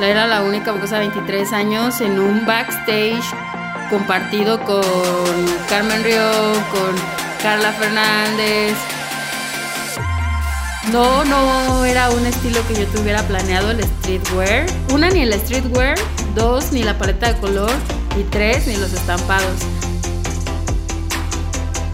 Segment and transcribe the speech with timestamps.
[0.00, 3.22] Era la única cosa de 23 años en un backstage
[3.88, 4.82] compartido con
[5.68, 6.96] Carmen Río, con
[7.42, 8.74] Carla Fernández.
[10.90, 14.66] No, no era un estilo que yo tuviera planeado el streetwear.
[14.92, 15.96] Una, ni el streetwear.
[16.34, 17.70] Dos, ni la paleta de color.
[18.18, 19.60] Y tres, ni los estampados.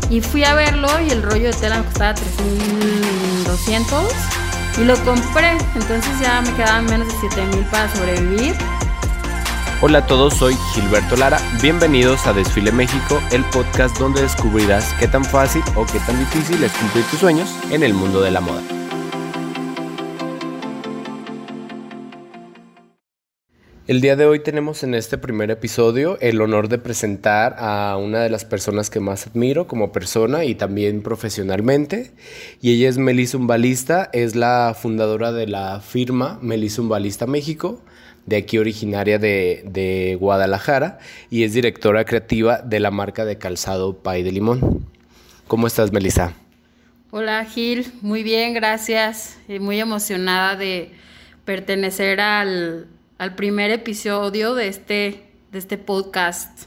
[0.09, 4.38] Y fui a verlo y el rollo de tela me costaba 3.200
[4.81, 5.59] y lo compré.
[5.75, 8.55] Entonces ya me quedaban menos de 7.000 para sobrevivir.
[9.81, 11.39] Hola a todos, soy Gilberto Lara.
[11.63, 16.63] Bienvenidos a Desfile México, el podcast donde descubrirás qué tan fácil o qué tan difícil
[16.65, 18.78] es cumplir tus sueños en el mundo de la moda.
[23.89, 28.21] El día de hoy tenemos en este primer episodio el honor de presentar a una
[28.21, 32.13] de las personas que más admiro como persona y también profesionalmente.
[32.61, 37.83] Y ella es Melissa Umbalista, es la fundadora de la firma Melissa Umbalista México,
[38.27, 40.99] de aquí originaria de, de Guadalajara,
[41.31, 44.87] y es directora creativa de la marca de calzado Pay de Limón.
[45.47, 46.35] ¿Cómo estás, Melissa?
[47.11, 47.91] Hola, Gil.
[48.03, 49.39] Muy bien, gracias.
[49.49, 50.91] Muy emocionada de
[51.47, 52.87] pertenecer al
[53.19, 56.67] al primer episodio de este, de este podcast.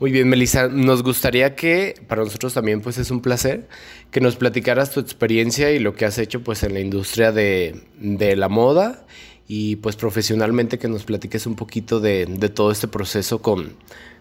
[0.00, 3.68] Muy bien, Melissa, nos gustaría que, para nosotros también pues es un placer,
[4.10, 7.82] que nos platicaras tu experiencia y lo que has hecho pues en la industria de,
[8.00, 9.06] la moda
[9.48, 13.74] y pues profesionalmente que nos platiques un poquito de, todo este proceso con,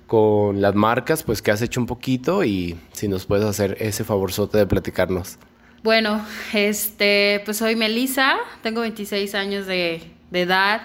[0.08, 4.04] con las marcas, pues que has hecho un poquito y si nos puedes hacer ese
[4.04, 5.38] favorzote de platicarnos.
[5.84, 10.81] Bueno, este, pues soy Melissa, tengo 26 años de, de edad,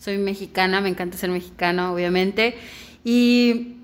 [0.00, 2.56] soy mexicana, me encanta ser mexicana, obviamente.
[3.04, 3.76] Y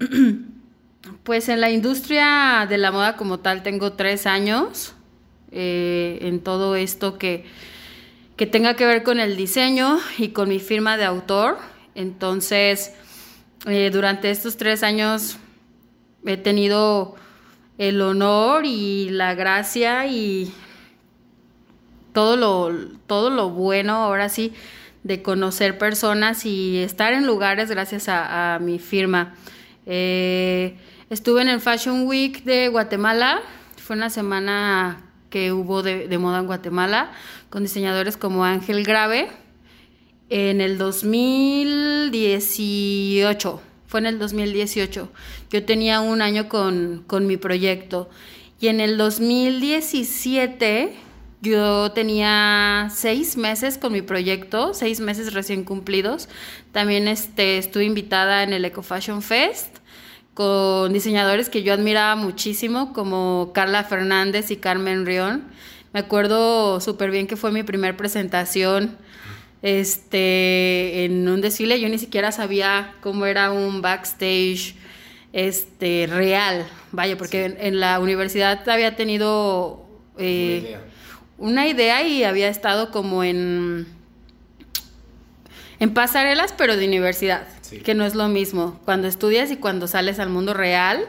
[1.22, 4.94] pues en la industria de la moda como tal tengo tres años
[5.52, 7.44] eh, en todo esto que,
[8.36, 11.58] que tenga que ver con el diseño y con mi firma de autor.
[11.94, 12.94] Entonces,
[13.66, 15.36] eh, durante estos tres años
[16.24, 17.14] he tenido
[17.76, 20.50] el honor y la gracia y
[22.14, 22.74] todo lo,
[23.06, 24.54] todo lo bueno, ahora sí,
[25.06, 29.36] de conocer personas y estar en lugares gracias a, mi firma.
[29.86, 30.76] Eh,
[31.10, 33.40] estuve en el Fashion Week de Guatemala,
[33.76, 37.12] fue una semana que hubo de, moda en Guatemala,
[37.50, 39.28] con diseñadores como Ángel Grave,
[40.28, 45.08] en el 2018, fue en el 2018.
[45.50, 48.10] Yo tenía un año con, con mi proyecto.
[48.58, 51.05] Y en el 2017
[51.46, 56.28] yo tenía seis meses con mi proyecto, seis meses recién cumplidos.
[56.72, 59.78] También este, estuve invitada en el Eco Fashion Fest
[60.34, 65.44] con diseñadores que yo admiraba muchísimo, como Carla Fernández y Carmen Rión.
[65.94, 68.98] Me acuerdo súper bien que fue mi primera presentación
[69.62, 71.80] este, en un desfile.
[71.80, 74.74] Yo ni siquiera sabía cómo era un backstage
[75.32, 76.66] este, real.
[76.92, 79.88] Vaya, porque en, la universidad había tenido...
[80.18, 80.76] Eh,
[81.38, 83.86] una idea y había estado como en,
[85.78, 87.46] en pasarelas, pero de universidad,
[87.84, 91.06] que no es lo mismo cuando estudias y cuando sales al mundo real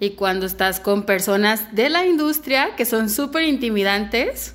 [0.00, 4.54] y cuando estás con personas de la industria que son súper intimidantes.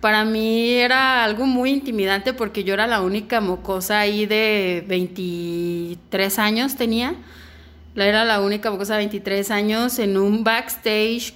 [0.00, 6.38] Para mí era algo muy intimidante porque yo era la única mocosa ahí de 23
[6.38, 7.14] años tenía.
[7.94, 11.34] Era la única mocosa de 23 años en un backstage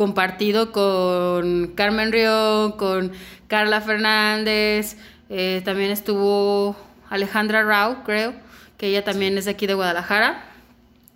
[0.00, 3.12] compartido con Carmen Río, con
[3.48, 4.96] Carla Fernández,
[5.28, 6.74] eh, también estuvo
[7.10, 8.32] Alejandra Rao, creo,
[8.78, 10.42] que ella también es de aquí de Guadalajara.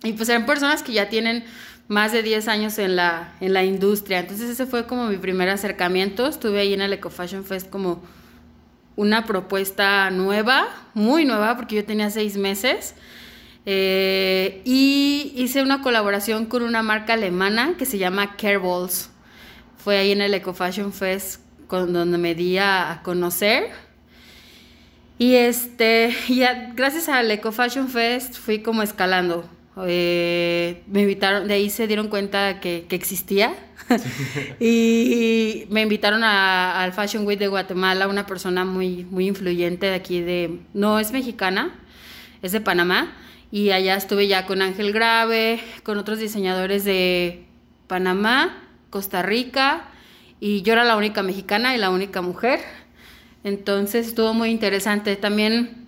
[0.03, 1.45] Y pues eran personas que ya tienen
[1.87, 4.19] más de 10 años en la, en la industria.
[4.19, 6.27] Entonces ese fue como mi primer acercamiento.
[6.27, 8.03] Estuve ahí en el Eco Fashion Fest como
[8.95, 12.93] una propuesta nueva, muy nueva, porque yo tenía seis meses.
[13.65, 19.09] Eh, y hice una colaboración con una marca alemana que se llama Careballs.
[19.77, 23.69] Fue ahí en el Eco Fashion Fest con, donde me di a, conocer.
[25.17, 26.15] Y este,
[26.75, 29.49] gracias al Eco Fashion Fest fui como escalando.
[29.87, 33.55] Eh, me invitaron, de ahí se dieron cuenta que, que existía.
[34.59, 40.21] y me invitaron al Fashion Week de Guatemala, una persona muy, muy influyente de aquí
[40.21, 41.75] de, no es mexicana,
[42.41, 43.13] es de Panamá
[43.55, 47.45] y allá estuve ya con Ángel Grave, con otros diseñadores de
[47.87, 49.85] Panamá, Costa Rica,
[50.41, 52.59] y yo era la única mexicana y la única mujer.
[53.45, 55.15] Entonces estuvo muy interesante.
[55.15, 55.87] También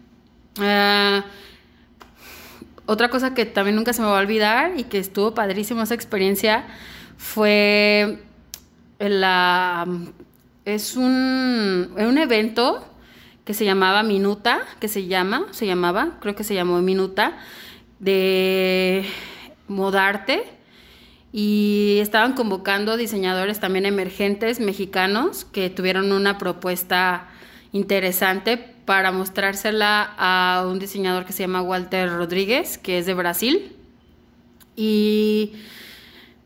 [0.62, 1.26] ah,
[2.86, 5.94] otra cosa que también nunca se me va a olvidar y que estuvo padrísima esa
[5.94, 6.66] experiencia
[7.18, 8.20] fue
[8.98, 9.86] la
[10.64, 12.88] es un, un evento
[13.48, 17.38] que se llamaba Minuta, que se llama, se llamaba, creo que se llamó Minuta,
[17.98, 19.06] de
[19.70, 20.44] Modarte.
[21.32, 27.30] Y estaban convocando diseñadores también emergentes mexicanos que tuvieron una propuesta
[27.72, 33.78] interesante para mostrársela a un diseñador que se llama Walter Rodríguez, que es de Brasil.
[34.76, 35.54] Y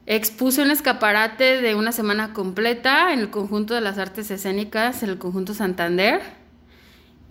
[0.06, 5.10] expuse un escaparate de una semana completa en el conjunto de las artes escénicas, en
[5.10, 6.41] el conjunto Santander.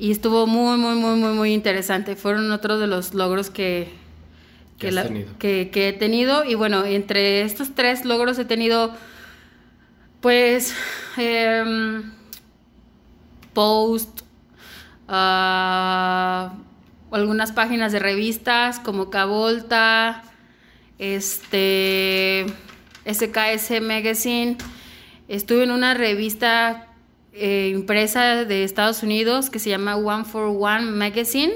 [0.00, 2.16] Y estuvo muy, muy, muy, muy, muy interesante.
[2.16, 3.92] Fueron otros de los logros que,
[4.78, 6.42] que, he tenido.
[6.42, 8.94] Y bueno, entre estos tres logros he tenido,
[10.22, 10.74] pues,
[11.18, 12.00] eh,
[13.52, 14.22] post,
[15.06, 16.48] uh,
[17.14, 20.22] algunas páginas de revistas como Cavolta,
[20.98, 22.46] este,
[23.04, 24.56] SKS Magazine.
[25.28, 26.89] Estuve en una revista
[27.32, 31.52] eh, impresa de Estados Unidos que se llama One for One Magazine,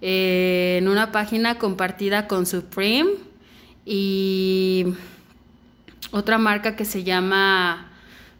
[0.00, 3.10] eh, en una página compartida con Supreme
[3.84, 4.86] y
[6.10, 7.90] otra marca que se llama,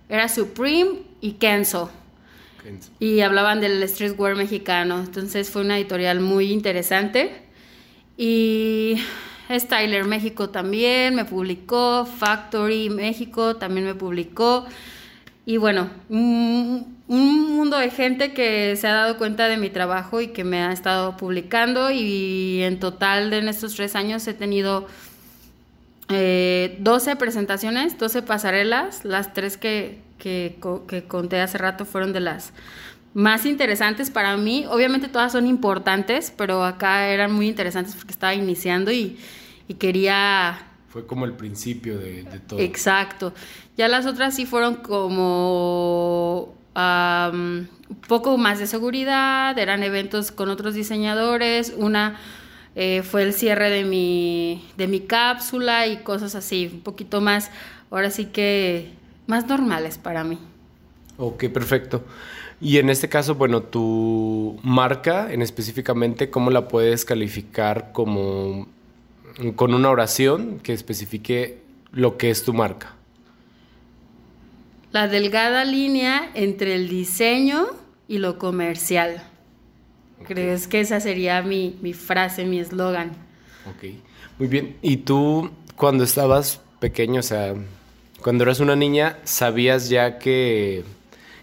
[0.08, 1.90] era Supreme y Kenzo.
[2.98, 5.00] Y hablaban del streetwear mexicano.
[5.00, 7.32] Entonces fue una editorial muy interesante.
[8.16, 8.96] Y
[9.50, 14.66] Styler México también me publicó, Factory México también me publicó.
[15.46, 20.28] Y bueno, un, mundo de gente que se ha dado cuenta de mi trabajo y
[20.28, 21.90] que me ha estado publicando.
[21.90, 24.86] Y en total en estos tres años he tenido
[26.08, 30.56] 12 eh, presentaciones, 12 pasarelas, las tres que, que,
[31.08, 32.52] conté hace rato fueron de las
[33.14, 34.66] más interesantes para mí.
[34.68, 39.18] Obviamente todas son importantes, pero acá eran muy interesantes porque estaba iniciando y,
[39.78, 40.66] quería...
[40.88, 42.58] Fue como el principio de, todo.
[42.58, 43.32] Exacto.
[43.80, 47.68] Ya las otras sí fueron como un
[48.08, 52.20] poco más de seguridad, eran eventos con otros diseñadores, una
[52.76, 57.50] eh, fue el cierre de mi, de mi cápsula y cosas así, un poquito más,
[57.90, 58.90] ahora sí que
[59.26, 60.38] más normales para mí.
[61.16, 62.04] Ok, perfecto.
[62.60, 68.68] Y en este caso, bueno, tu marca en específicamente, ¿cómo la puedes calificar como
[69.56, 71.62] con una oración que especifique
[71.92, 72.99] lo que es tu marca?
[74.92, 77.66] La delgada línea entre el diseño
[78.08, 79.22] y lo comercial.
[80.26, 83.12] ¿Crees que esa sería mi, mi frase, mi eslogan?
[83.66, 83.94] Ok,
[84.38, 84.76] muy bien.
[84.82, 87.54] ¿Y tú cuando estabas pequeño, o sea,
[88.20, 90.84] cuando eras una niña, ¿sabías ya que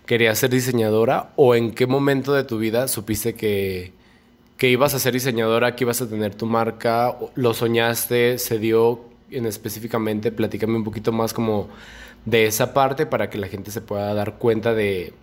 [0.06, 3.94] querías ser diseñadora o en qué momento de tu vida supiste que,
[4.58, 7.18] que ibas a ser diseñadora, que ibas a tener tu marca?
[7.36, 8.38] ¿Lo soñaste?
[8.40, 10.32] ¿Se dio en específicamente?
[10.32, 11.70] Platícame un poquito más como
[12.28, 15.14] de esa parte para que la gente se pueda dar cuenta de,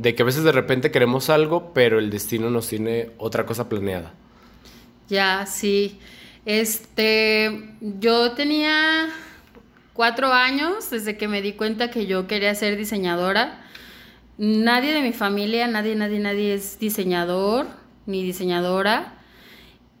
[0.00, 4.14] que a veces de repente queremos algo, pero el destino nos tiene otra cosa planeada.
[5.08, 5.98] Ya, sí.
[6.46, 9.08] Este, yo tenía
[9.92, 13.66] cuatro años desde que me di cuenta que yo quería ser diseñadora.
[14.38, 17.66] Nadie de mi familia, nadie, nadie, nadie es diseñador
[18.06, 19.14] ni diseñadora.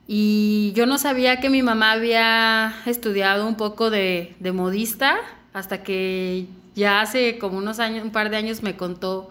[0.06, 5.18] Y yo no sabía que mi mamá había estudiado un poco de modista
[5.52, 9.30] hasta que ya hace como unos años, un par de años me contó,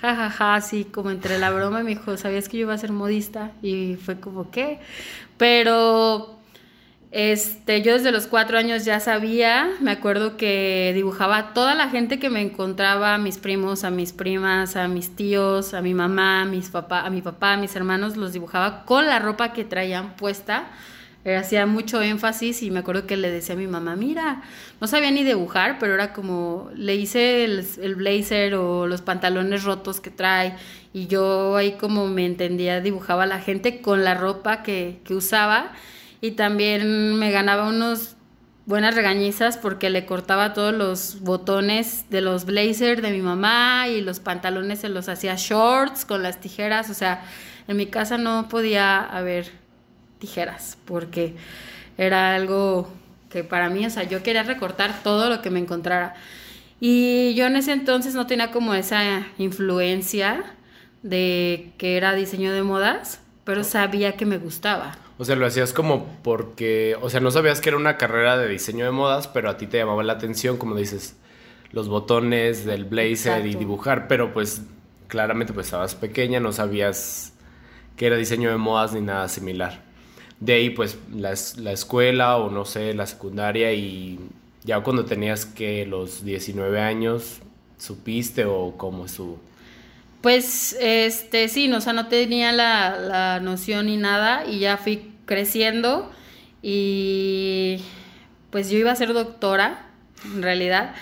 [0.00, 2.78] jajaja, ja, ja, así como entre la broma me dijo, ¿sabías que yo iba a
[2.78, 3.52] ser modista?
[3.62, 4.80] Y fue como, ¿qué?
[5.36, 6.38] Pero
[7.10, 11.88] este, yo desde los cuatro años ya sabía, me acuerdo que dibujaba a toda la
[11.88, 15.94] gente que me encontraba, a mis primos, a mis primas, a mis tíos, a mi
[15.94, 19.54] mamá, a, mis papá, a mi papá, a mis hermanos, los dibujaba con la ropa
[19.54, 20.68] que traían puesta.
[21.28, 24.40] Eh, hacía mucho énfasis y me acuerdo que le decía a mi mamá, mira,
[24.80, 30.00] no sabía ni dibujar, pero era como, le hice el, blazer o los pantalones rotos
[30.00, 30.56] que trae
[30.94, 35.14] y yo ahí como me entendía, dibujaba a la gente con la ropa que, que
[35.14, 35.72] usaba.
[36.22, 38.16] Y también me ganaba unos
[38.64, 44.00] buenas regañizas porque le cortaba todos los botones de los blazers de mi mamá y
[44.00, 47.22] los pantalones se los hacía shorts con las tijeras, o sea,
[47.66, 49.67] en mi casa no podía haber
[50.18, 51.34] tijeras porque
[51.96, 52.88] era algo
[53.30, 56.14] que para mí, o sea, yo quería recortar todo lo que me encontrara.
[56.80, 60.44] Y yo en ese entonces no tenía como esa influencia
[61.02, 64.96] de que era diseño de modas, pero sabía que me gustaba.
[65.18, 68.48] O sea, lo hacías como porque, o sea, no sabías que era una carrera de
[68.48, 71.16] diseño de modas, pero a ti te llamaba la atención, como dices,
[71.72, 74.62] los botones del blazer y dibujar, pero pues
[75.08, 77.32] claramente pues estabas pequeña, no sabías
[77.96, 79.87] que era diseño de modas ni nada similar.
[80.40, 84.18] De ahí pues la, la escuela o no sé, la secundaria y
[84.64, 87.40] ya cuando tenías que los 19 años,
[87.78, 89.40] ¿supiste o cómo estuvo?
[90.20, 94.76] Pues, este, sí, no, o sea, no tenía la, la noción ni nada y ya
[94.76, 96.10] fui creciendo
[96.60, 97.78] y
[98.50, 99.86] pues yo iba a ser doctora,
[100.34, 100.94] en realidad.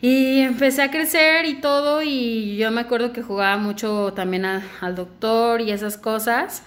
[0.00, 4.94] Y empecé a crecer y todo y yo me acuerdo que jugaba mucho también al
[4.94, 6.62] doctor y esas cosas.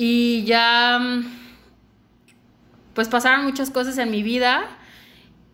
[0.00, 1.00] Y ya,
[2.94, 4.64] pues pasaron muchas cosas en mi vida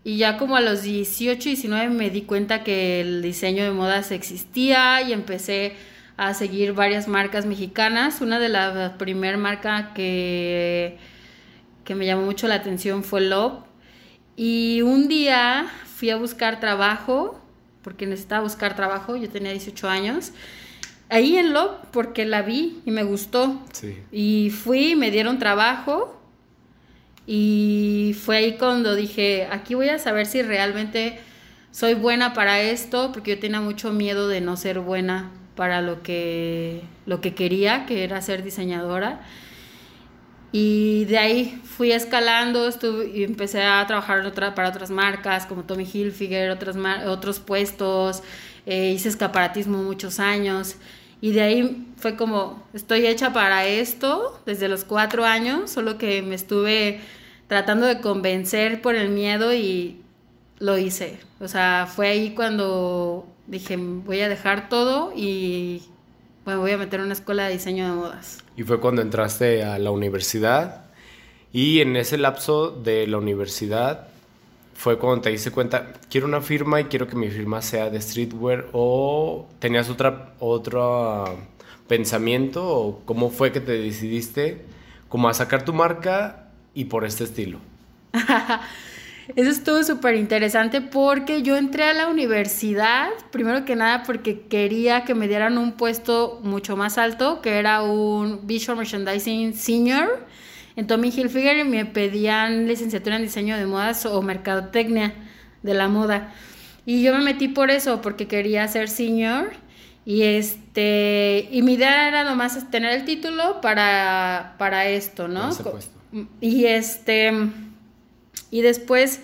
[0.05, 4.11] y ya como a los 18, 19 me di cuenta que el diseño de modas
[4.11, 5.77] existía y empecé
[6.19, 8.21] a seguir varias marcas mexicanas.
[8.21, 10.99] Una de las primeras marcas que,
[11.87, 13.65] que me llamó mucho la atención fue Love.
[14.37, 17.41] Y un día fui a buscar trabajo,
[17.81, 20.33] porque necesitaba buscar trabajo, yo tenía 18 años.
[21.15, 23.63] Ahí en Love, porque la vi y me gustó.
[24.11, 26.21] Y fui, me dieron trabajo
[27.25, 31.21] y fue ahí cuando dije, aquí voy a saber si realmente
[31.71, 36.03] soy buena para esto, porque yo tenía mucho miedo de no ser buena para lo
[36.03, 39.21] que, lo que quería, que era ser diseñadora.
[40.51, 45.63] Y de ahí fui escalando estuve, y empecé a trabajar otra, para otras marcas como
[45.63, 46.75] Tommy Hilfiger, otras
[47.07, 48.25] otros puestos,
[48.67, 50.75] eh, hice escaparatismo muchos años.
[51.25, 56.21] Y de ahí fue como, estoy hecha para esto desde los cuatro años, solo que
[56.21, 57.01] me estuve
[57.47, 60.03] tratando de convencer por el miedo y
[60.59, 61.19] lo hice.
[61.41, 65.85] O sea, fue ahí cuando dije, voy a dejar todo y
[66.45, 68.45] bueno, voy a meter una escuela de diseño de modas.
[68.55, 70.85] Y fue cuando entraste a la universidad
[71.55, 74.09] y en ese lapso de la universidad
[74.85, 77.99] fue cuando te diste cuenta, quiero una firma y quiero que mi firma sea de
[78.03, 81.39] streetwear o tenías otra, otro
[81.89, 84.67] pensamiento o cómo fue que te decidiste
[85.09, 87.61] como a sacar tu marca y por este estilo.
[89.37, 95.07] Eso estuvo súper interesante porque yo entré a la universidad, primero que nada porque quería
[95.07, 100.27] que me dieran un puesto mucho más alto, que era un Visual Merchandising Senior
[100.77, 105.15] en Tommy Hilfiger me pedían licenciatura en diseño de modas o mercadotecnia
[105.63, 106.33] de la moda.
[106.87, 109.53] Y yo me metí por eso, porque quería ser senior.
[110.05, 115.51] Y este y mi idea era nomás tener el título para, para esto, ¿no?
[116.41, 117.33] Y este
[118.51, 119.23] y después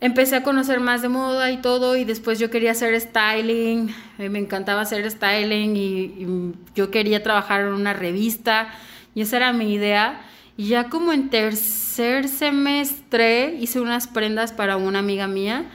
[0.00, 4.28] empecé a conocer más de moda y todo y después yo quería hacer styling, eh,
[4.30, 8.68] me encantaba hacer styling y, y, yo quería trabajar en una revista
[9.14, 10.20] y esa era mi idea
[10.56, 15.66] y ya como en tercer semestre hice unas prendas para una amiga mía,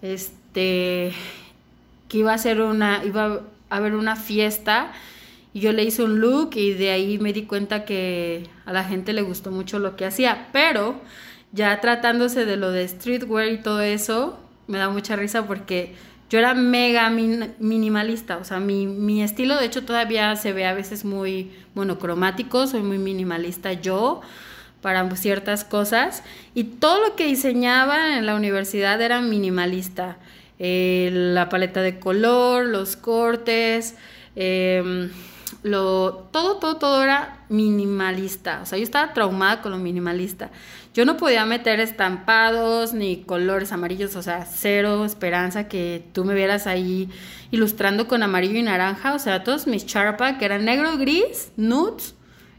[0.00, 1.12] este,
[2.08, 4.92] que iba a ser una, iba a haber una fiesta
[5.52, 8.84] y yo le hice un look y de ahí me di cuenta que a la
[8.84, 11.00] gente le gustó mucho lo que hacía, pero
[11.52, 15.94] ya tratándose de lo de streetwear y todo eso, me da mucha risa porque
[16.30, 21.04] yo era mega minimalista, o sea, mi, estilo de hecho todavía se ve a veces
[21.04, 24.20] muy monocromático, soy muy minimalista yo
[24.80, 26.22] para ciertas cosas
[26.54, 30.16] y todo lo que diseñaba en la universidad era minimalista,
[30.58, 33.96] eh, la paleta de color, los cortes,
[34.36, 35.10] eh,
[35.62, 38.60] lo, todo, todo, todo era minimalista.
[38.62, 40.50] O sea, yo estaba traumada con lo minimalista.
[40.94, 46.34] Yo no podía meter estampados ni colores amarillos, o sea, cero esperanza que tú me
[46.34, 47.10] vieras ahí
[47.50, 49.14] ilustrando con amarillo y naranja.
[49.14, 52.14] O sea, todos mis charpa, que eran negro, gris, nudes,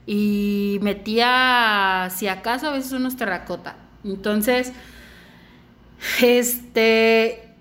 [0.06, 3.78] y metía, si acaso, a veces unos terracota.
[4.04, 4.74] Entonces,
[6.22, 7.54] este,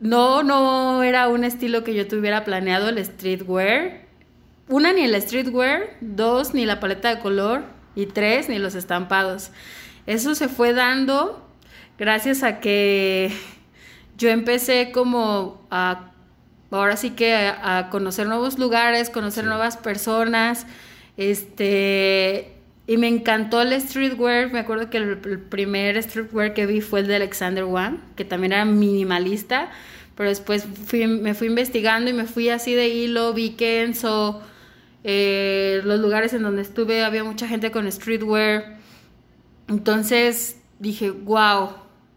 [0.00, 4.10] no, no era un estilo que yo tuviera planeado el streetwear
[4.70, 7.64] una, ni el streetwear, dos, ni la paleta de color,
[7.96, 9.50] y tres, ni los estampados.
[10.10, 11.40] Eso se fue dando
[11.96, 13.30] gracias a que
[14.18, 16.10] yo empecé como a,
[16.72, 20.66] ahora sí que a, conocer nuevos lugares, conocer nuevas personas,
[21.16, 22.56] este,
[22.88, 24.50] y me encantó el streetwear.
[24.50, 28.52] Me acuerdo que el, primer streetwear que vi fue el de Alexander One, que también
[28.52, 29.70] era minimalista,
[30.16, 33.88] pero después me fui investigando y me fui así de hilo, vi que
[35.04, 38.79] eh, los lugares en donde estuve había mucha gente con streetwear.
[39.70, 41.70] Entonces dije, wow.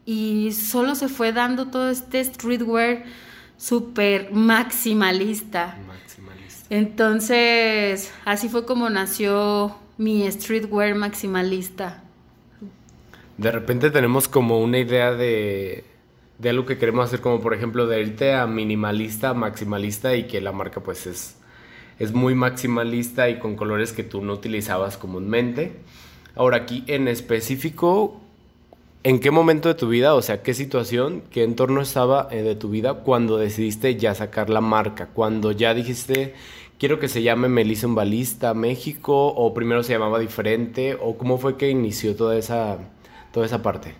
[0.05, 3.05] Y solo se fue dando todo este streetwear
[3.55, 5.77] súper maximalista.
[5.87, 6.65] maximalista.
[6.69, 12.03] Entonces, así fue como nació mi streetwear maximalista.
[13.37, 15.85] De repente tenemos como una idea de,
[16.39, 20.41] de algo que queremos hacer, como por ejemplo de irte a minimalista, maximalista y que
[20.41, 21.37] la marca pues es
[21.99, 25.73] es muy maximalista y con colores que tú no utilizabas comúnmente.
[26.35, 28.19] Ahora aquí en específico,
[29.05, 32.55] ¿En qué momento de tu vida, o sea, qué situación, qué entorno estaba eh, de
[32.55, 35.07] tu vida cuando decidiste ya sacar la marca?
[35.07, 36.35] Cuando ya dijiste,
[36.79, 41.57] quiero que se llame Melissa Balista México, o primero se llamaba diferente, o cómo fue
[41.57, 42.77] que inició toda esa,
[43.33, 43.93] toda esa parte?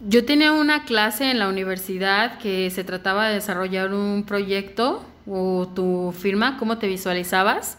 [0.00, 5.68] Yo tenía una clase en la universidad que se trataba de desarrollar un proyecto o
[5.72, 7.78] tu firma, cómo te visualizabas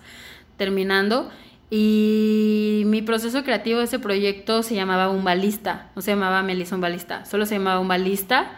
[0.55, 1.29] terminando.
[1.75, 6.75] Y mi proceso creativo de ese proyecto se llamaba Un Balista, no se llamaba Melissa
[6.75, 8.51] Un Balista, solo se llamaba Un Balista.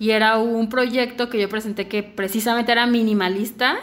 [0.00, 3.76] Y era un proyecto que yo presenté que precisamente era minimalista.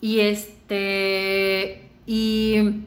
[0.00, 1.86] Y este.
[2.06, 2.80] Y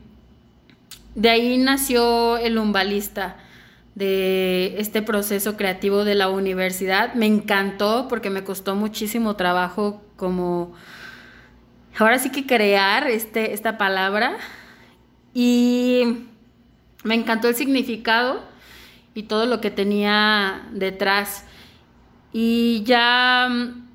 [1.13, 3.37] de ahí nació el umbalista,
[3.93, 7.13] de este proceso creativo de la universidad.
[7.13, 10.73] Me encantó porque me costó muchísimo trabajo como
[11.95, 14.37] ahora sí que crear este, esta palabra
[15.41, 16.17] y
[17.05, 18.41] me encantó el significado
[19.13, 21.45] y todo lo que tenía detrás.
[22.33, 23.87] Y ya mm,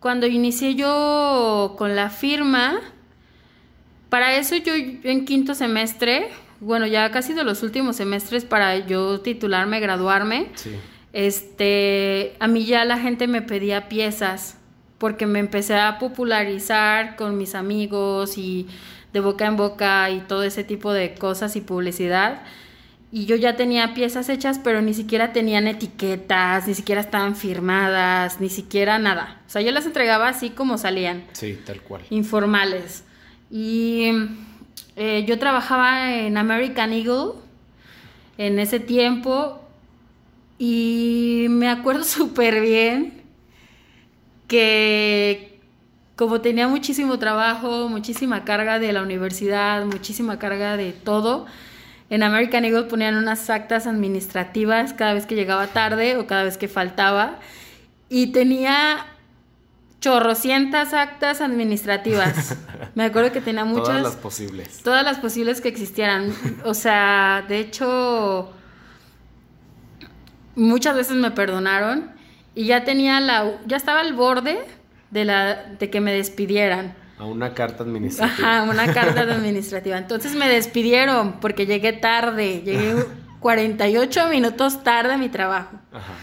[0.00, 2.80] cuando inicié yo con la firma,
[4.08, 9.20] para eso yo en quinto semestre, bueno, ya casi de los últimos semestres para yo
[9.20, 10.46] titularme, graduarme,
[11.12, 14.56] este, a mí ya la gente me pedía piezas
[14.96, 18.66] porque me empecé a popularizar con mis amigos y
[19.12, 22.42] de boca en boca y todo ese tipo de cosas y publicidad.
[23.12, 28.40] Y yo ya tenía piezas hechas, pero ni siquiera tenían etiquetas, ni siquiera estaban firmadas,
[28.40, 29.40] ni siquiera nada.
[29.46, 31.24] O sea, yo las entregaba así como salían.
[31.32, 32.02] Sí, tal cual.
[32.10, 33.04] Informales.
[33.50, 34.12] Y
[34.94, 37.32] eh, yo trabajaba en American Eagle
[38.38, 39.60] en ese tiempo
[40.56, 43.22] y me acuerdo súper bien
[44.46, 45.49] que
[46.20, 51.46] como tenía muchísimo trabajo, muchísima carga de la universidad, muchísima carga de todo,
[52.10, 56.58] en American Eagle ponían unas actas administrativas cada vez que llegaba tarde o cada vez
[56.58, 57.38] que faltaba.
[58.10, 59.06] Y tenía
[60.02, 62.54] chorrocientas actas administrativas.
[62.94, 63.86] Me acuerdo que tenía muchas.
[63.86, 64.82] Todas las posibles.
[64.82, 66.34] Todas las posibles que existieran.
[66.66, 68.52] O sea, de hecho,
[70.54, 72.10] muchas veces me perdonaron
[72.54, 73.58] y ya tenía la.
[73.64, 74.79] Ya estaba al borde
[75.10, 76.94] de, la, de que me despidieran.
[77.18, 78.48] A una carta administrativa.
[78.48, 79.98] Ajá, una carta administrativa.
[79.98, 82.94] Entonces me despidieron porque llegué tarde, llegué
[83.40, 85.78] 48 minutos tarde a mi trabajo.
[85.92, 86.14] Ajá.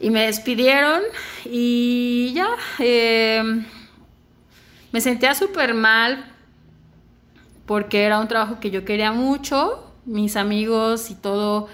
[0.00, 1.02] Y me despidieron
[1.44, 2.48] y ya,
[2.80, 3.64] em,
[4.90, 6.32] me sentía súper mal
[7.66, 11.68] porque era un trabajo que yo quería mucho, mis amigos y todo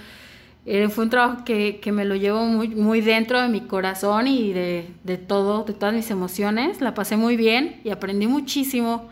[0.66, 4.52] eh, fue un trabajo que, me lo llevo muy, muy dentro de mi corazón y
[4.52, 4.90] de,
[5.26, 6.80] todo, de todas mis emociones.
[6.80, 9.08] La pasé muy bien y aprendí muchísimo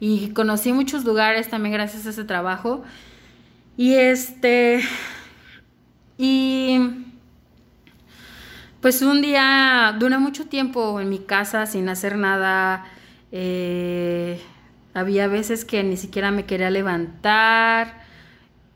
[0.00, 2.82] y conocí muchos lugares también gracias a ese trabajo.
[3.76, 4.82] Y este,
[6.18, 6.78] y
[8.82, 12.84] pues un día, dura mucho tiempo en mi casa sin hacer nada.
[13.30, 14.40] Eh,
[14.92, 18.01] había veces que ni siquiera me quería levantar.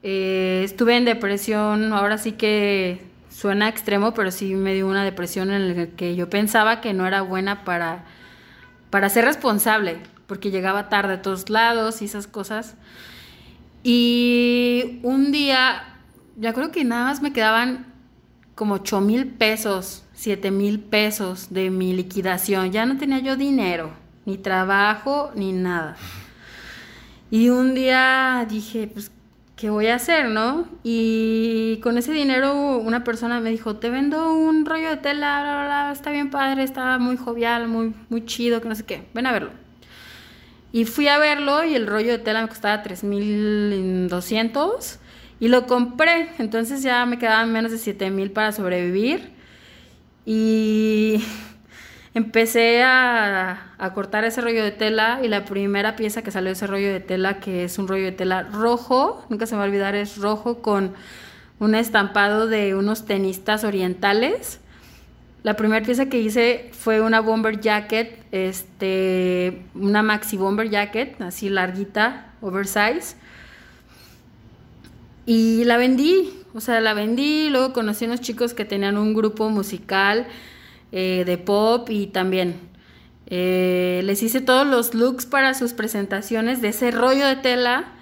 [0.09, 5.51] Eh, estuve en depresión, ahora sí que suena extremo, pero sí me dio una depresión
[5.51, 8.05] en la que yo pensaba que no era buena para,
[8.91, 12.77] para ser responsable, porque llegaba tarde a todos lados y esas cosas.
[13.83, 15.83] Y un día,
[16.37, 17.93] ya creo que nada más me quedaban
[18.55, 22.71] como 8 mil pesos, 7 mil pesos de mi liquidación.
[22.71, 23.91] Ya no tenía yo dinero,
[24.25, 25.97] ni trabajo, ni nada.
[27.29, 29.11] Y un día dije, pues,
[29.57, 30.69] ¿qué voy a hacer, no?
[30.85, 35.55] Y con ese dinero una persona me dijo, te vendo un rollo de tela, bla,
[35.55, 39.07] bla, bla, está bien padre, está muy jovial, muy, muy chido, que no sé qué,
[39.15, 39.51] ven a verlo.
[40.73, 44.99] Y fui a verlo y el rollo de tela me costaba 3.200
[45.41, 49.35] y lo compré, entonces ya me quedaban menos de 7.000 para sobrevivir.
[50.27, 51.23] Y
[52.17, 56.67] empecé a, cortar ese rollo de tela y la primera pieza que salió de ese
[56.67, 59.67] rollo de tela, que es un rollo de tela rojo, nunca se me va a
[59.67, 60.95] olvidar, es rojo con
[61.59, 64.61] un estampado de unos tenistas orientales.
[65.43, 71.51] La primera pieza que hice fue una bomber jacket, este, una maxi bomber jacket, así
[71.51, 73.17] larguita, oversize.
[75.27, 79.13] Y la vendí, o sea, la vendí, luego conocí a unos chicos que tenían un
[79.13, 80.27] grupo musical
[80.93, 82.55] eh, de pop y también
[83.27, 87.93] eh, les hice todos los looks para sus presentaciones de ese rollo de tela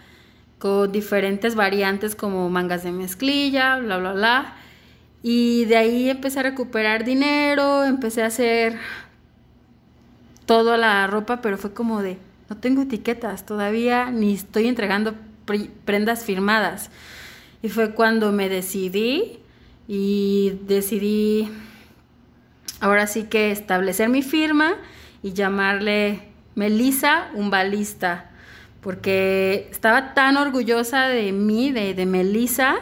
[0.59, 4.55] con diferentes variantes como mangas de mezclilla, bla, bla, bla.
[5.23, 8.79] Y de ahí empecé a recuperar dinero, empecé a hacer
[10.47, 12.19] toda la ropa, pero fue como de,
[12.51, 15.15] no tengo etiquetas todavía, ni estoy entregando
[15.85, 16.91] prendas firmadas.
[17.63, 19.39] Y fue cuando me decidí
[19.89, 21.49] y decidí
[22.81, 24.75] ahora sí que establecer mi firma
[25.23, 26.23] y llamarle
[26.55, 28.31] Melissa balista
[28.85, 32.77] porque estaba tan orgullosa de mí, de, de Melissa,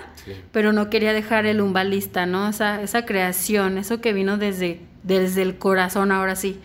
[0.50, 2.48] pero no quería dejar el umbalista, ¿no?
[2.48, 6.58] Esa, esa creación, eso que vino desde, desde el corazón ahora sí.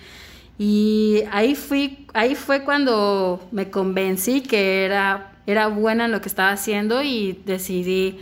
[0.58, 6.30] Y ahí, fui, ahí fue cuando me convencí que era, era buena en lo que
[6.30, 8.20] estaba haciendo y decidí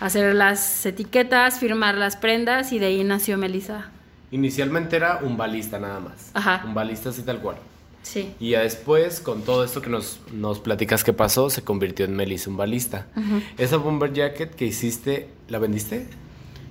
[0.00, 3.90] hacer las etiquetas, firmar las prendas y de ahí nació Melissa.
[4.34, 6.32] Inicialmente era un balista nada más.
[6.34, 6.64] Ajá.
[6.66, 7.54] Un balista así tal cual.
[8.02, 8.34] Sí.
[8.40, 12.16] Y ya después, con todo esto que nos, nos platicas que pasó, se convirtió en
[12.16, 13.06] Melissa un balista.
[13.58, 16.08] Esa bomber jacket que hiciste, ¿la vendiste?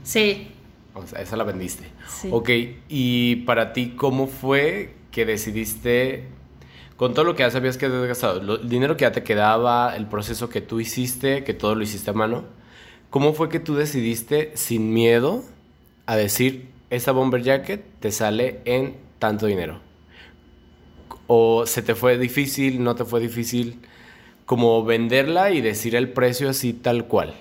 [0.03, 0.49] Sí.
[0.93, 1.85] O sea, esa la vendiste.
[2.09, 2.27] Sí.
[2.33, 2.49] Ok,
[2.89, 6.25] y para ti, ¿cómo fue que decidiste,
[6.97, 9.95] con todo lo que ya sabías que habías gastado, el dinero que ya te quedaba,
[9.95, 12.43] el proceso que tú hiciste, que todo lo hiciste a mano,
[13.09, 15.45] ¿cómo fue que tú decidiste sin miedo
[16.05, 19.79] a decir, esa bomber jacket te sale en tanto dinero?
[21.27, 23.79] ¿O se te fue difícil, no te fue difícil?
[24.45, 27.33] Como venderla y decir el precio así tal cual.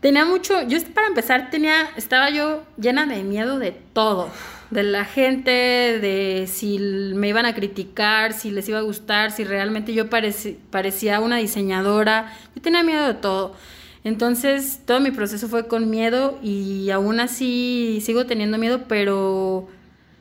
[0.00, 4.30] Tenía mucho, yo para empezar tenía, estaba yo llena de miedo de todo,
[4.70, 9.42] de la gente, de si me iban a criticar, si les iba a gustar, si
[9.42, 13.56] realmente yo parecía una diseñadora, yo tenía miedo de todo.
[14.04, 19.68] Entonces todo mi proceso fue con miedo y aún así sigo teniendo miedo, pero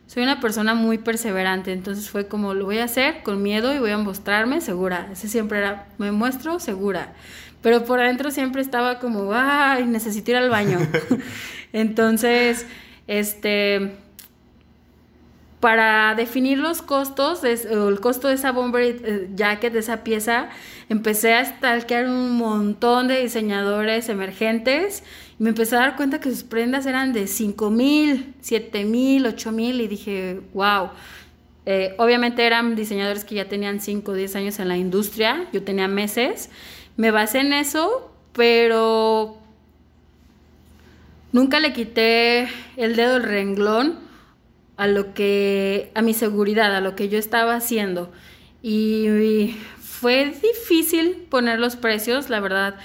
[0.08, 3.80] soy una persona muy perseverante, entonces fue como lo voy a hacer con miedo y
[3.80, 5.10] voy a mostrarme segura.
[5.12, 7.14] Ese siempre era, me muestro segura.
[7.62, 10.80] Pero por adentro siempre estaba como, ay, necesito ir al baño.
[11.74, 12.66] entonces,
[13.08, 13.98] este,
[15.60, 20.50] para definir los costos, el costo de esa bomber eh, jacket, de esa pieza,
[20.88, 25.04] empecé a stalkear un montón de diseñadores emergentes
[25.40, 29.26] y me empecé a dar cuenta que sus prendas eran de 5 mil, 7 mil,
[29.26, 30.90] 8 mil y dije, wow.
[31.66, 35.64] Eh, obviamente eran diseñadores que ya tenían 5 o 10 años en la industria, yo
[35.64, 36.52] tenía meses.
[36.98, 39.38] Me basé en eso, pero
[41.32, 44.07] nunca le quité el dedo del renglón
[44.78, 48.12] a lo que, a mi seguridad, a lo que yo estaba haciendo.
[48.62, 52.76] Y fue difícil poner los precios, la verdad.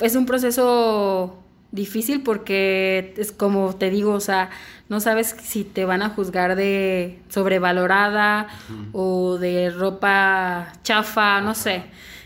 [0.00, 4.50] Es un proceso difícil porque es como te digo, o sea,
[4.90, 8.48] no sabes si te van a juzgar de sobrevalorada
[8.92, 11.84] o de ropa chafa, no sé.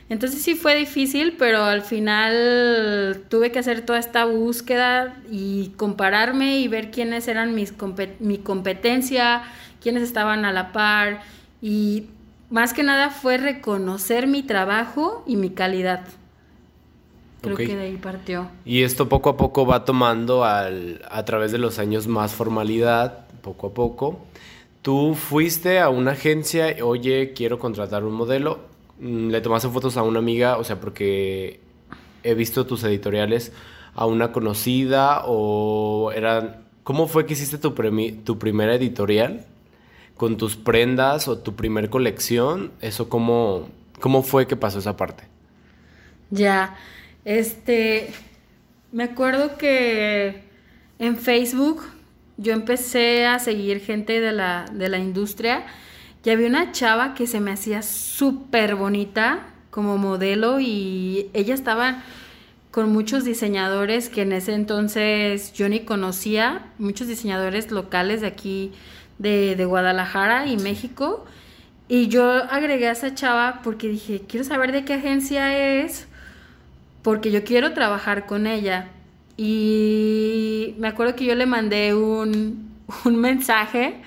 [0.08, 6.58] Entonces sí fue difícil, pero al final tuve que hacer toda esta búsqueda y compararme
[6.60, 7.74] y ver quiénes eran mis
[8.20, 9.42] mi competencia,
[9.80, 11.22] quiénes estaban a la par
[11.60, 12.04] y
[12.50, 16.04] más que nada fue reconocer mi trabajo y mi calidad.
[17.40, 18.48] Creo que de ahí partió.
[18.64, 23.26] Y esto poco a poco va tomando al, a través de los años más formalidad,
[23.42, 24.20] poco a poco.
[24.82, 28.60] Tú fuiste a una agencia, oye, quiero contratar un modelo,
[29.00, 31.60] le tomaste fotos a una amiga, o sea, porque
[32.22, 33.52] he visto tus editoriales
[33.94, 36.64] a una conocida o eran...
[36.84, 37.74] ¿Cómo fue que hiciste tu,
[38.24, 39.44] tu primera editorial?
[40.16, 43.68] Con tus prendas o tu primer colección, ¿eso cómo,
[44.00, 45.24] cómo fue que pasó esa parte?
[46.30, 46.76] Ya,
[47.24, 48.12] este,
[48.92, 50.42] me acuerdo que
[50.98, 51.82] en Facebook
[52.36, 55.66] yo empecé a seguir gente de la, de la industria
[56.26, 62.02] y había una chava que se me hacía súper bonita como modelo y ella estaba
[62.72, 68.72] con muchos diseñadores que en ese entonces yo ni conocía, muchos diseñadores locales de aquí,
[69.18, 71.24] de, de Guadalajara y México.
[71.86, 76.08] Y yo agregué a esa chava porque dije, quiero saber de qué agencia es,
[77.02, 78.88] porque yo quiero trabajar con ella.
[79.36, 82.72] Y me acuerdo que yo le mandé un,
[83.04, 84.02] mensaje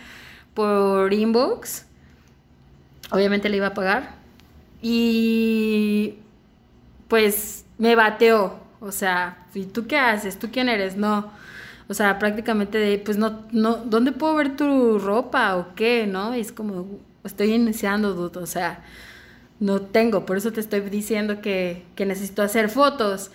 [0.54, 1.86] por inbox.
[3.12, 4.16] Obviamente le iba a pagar.
[4.82, 6.16] Y
[7.08, 8.60] pues me bateó.
[8.80, 10.40] O sea, ¿y tú qué haces?
[10.40, 10.96] ¿Tú quién eres?
[10.96, 11.32] No.
[11.90, 16.08] O sea, prácticamente de, pues no, no, ¿dónde puedo ver tu ropa o qué?
[16.08, 16.34] ¿No?
[16.34, 18.32] Es como, estoy iniciando.
[18.36, 18.84] O sea,
[19.60, 23.32] no tengo, por eso te estoy diciendo que, necesito hacer fotos.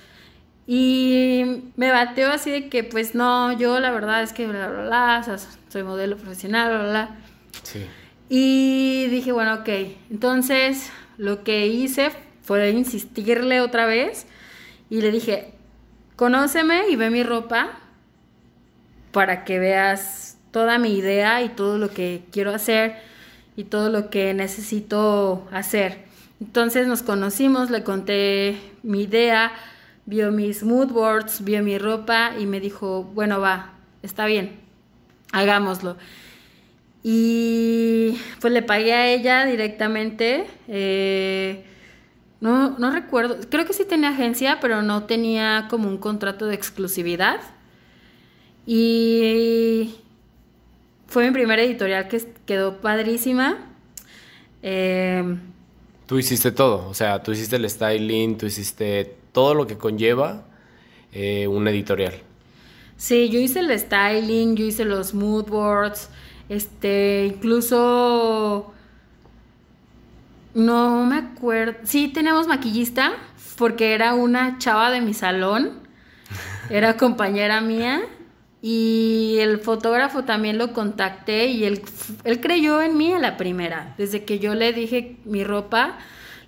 [0.67, 4.85] Y me bateó así de que, pues no, yo la verdad es que bla, bla,
[4.87, 7.17] bla, soy modelo profesional, bla, bla.
[7.63, 7.87] Sí.
[8.29, 9.69] Y dije, bueno, ok.
[10.11, 12.11] Entonces, lo que hice
[12.43, 14.27] fue insistirle otra vez
[14.91, 15.53] y le dije,
[16.17, 17.79] conóceme y ve mi ropa
[19.13, 22.97] para que veas toda mi idea y todo lo que quiero hacer
[23.57, 26.05] y todo lo que necesito hacer.
[26.41, 29.53] Entonces nos conocimos, le conté mi idea,
[30.07, 34.61] vio mis mood boards, vio mi ropa y me dijo, bueno, va, está bien,
[35.33, 35.97] hagámoslo.
[37.07, 40.47] Y pues le pagué a ella directamente.
[40.69, 41.63] Eh,
[42.41, 46.55] no, no recuerdo, creo que sí tenía agencia, pero no tenía como un contrato de
[46.55, 47.41] exclusividad.
[48.67, 49.97] Y
[51.07, 53.59] fue mi primera editorial que quedó padrísima.
[54.63, 55.37] Eh,
[56.07, 60.47] tú hiciste todo, o sea, tú hiciste el styling, tú hiciste todo lo que conlleva
[61.13, 62.15] eh, una editorial.
[62.97, 66.09] Sí, yo hice el styling, yo hice los mood boards,
[66.55, 68.73] este, incluso
[70.55, 71.75] no me acuerdo.
[71.85, 73.13] Sí, teníamos maquillista
[73.57, 75.73] porque era una chava de mi salón,
[76.71, 78.03] era compañera mía
[78.63, 81.83] y el fotógrafo también lo contacté y él,
[82.25, 83.95] él creyó en mí a la primera.
[83.99, 85.99] Desde que yo le dije mi ropa,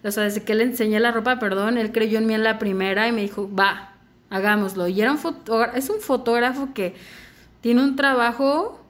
[0.02, 2.58] o sea, desde que le enseñé la ropa, perdón, él creyó en mí en la
[2.58, 3.92] primera y me dijo, va,
[4.30, 4.88] hagámoslo.
[4.88, 5.18] Y era un
[5.74, 6.94] es un fotógrafo que
[7.60, 8.85] tiene un trabajo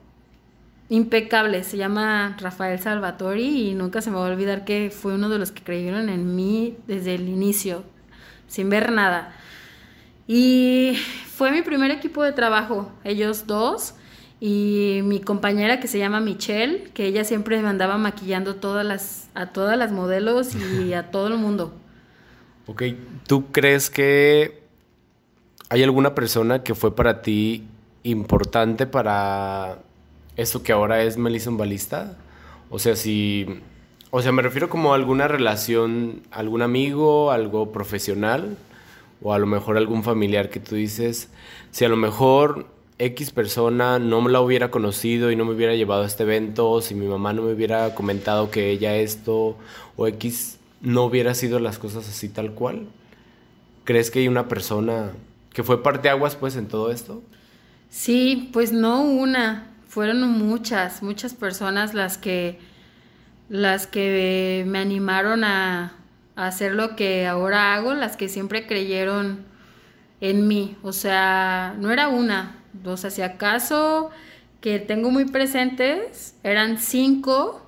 [0.89, 5.29] impecable, se llama Rafael Salvatori y nunca se me va a olvidar que fue uno
[5.29, 7.83] de los que creyeron en mí desde el inicio,
[8.47, 9.33] sin ver nada.
[10.27, 10.97] Y
[11.27, 13.95] fue mi primer equipo de trabajo, ellos dos,
[14.39, 19.29] y mi compañera que se llama Michelle, que ella siempre me andaba maquillando todas las,
[19.33, 21.73] a todas las modelos y a todo el mundo.
[22.67, 22.83] Ok,
[23.25, 24.63] ¿tú crees que
[25.69, 27.65] hay alguna persona que fue para ti
[28.03, 29.79] importante para
[30.37, 32.17] eso que ahora es Melissa Balista?
[32.69, 33.45] O sea, si...
[34.09, 38.55] O sea, me refiero como a alguna relación, algún amigo, algo profesional
[39.21, 41.29] o a lo mejor algún familiar que tú dices,
[41.71, 42.67] si a lo mejor
[42.99, 46.81] X persona no me la hubiera conocido y no me hubiera llevado a este evento,
[46.81, 49.57] si mi mamá no me hubiera comentado que ella esto,
[49.95, 52.87] o X no hubiera sido las cosas así tal cual,
[53.83, 55.11] ¿crees que hay una persona
[55.53, 57.21] que fue parte aguas pues en todo esto?
[57.89, 62.59] Sí, pues no una, fueron muchas, muchas personas las que
[63.49, 65.93] las que me animaron a,
[66.35, 69.43] hacer lo que ahora hago, las que siempre creyeron
[70.21, 70.77] en mí.
[70.83, 74.11] O sea, no era una, o sea, si acaso
[74.61, 77.67] que tengo muy presentes, eran cinco.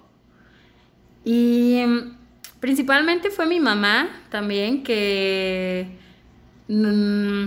[1.26, 2.16] Y mm,
[2.60, 5.98] principalmente fue mi mamá también, que
[6.68, 7.46] mm,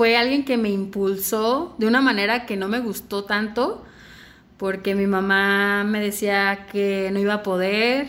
[0.00, 3.84] fue alguien que me impulsó de una manera que no me gustó tanto,
[4.56, 8.08] porque mi mamá me decía que no iba a poder,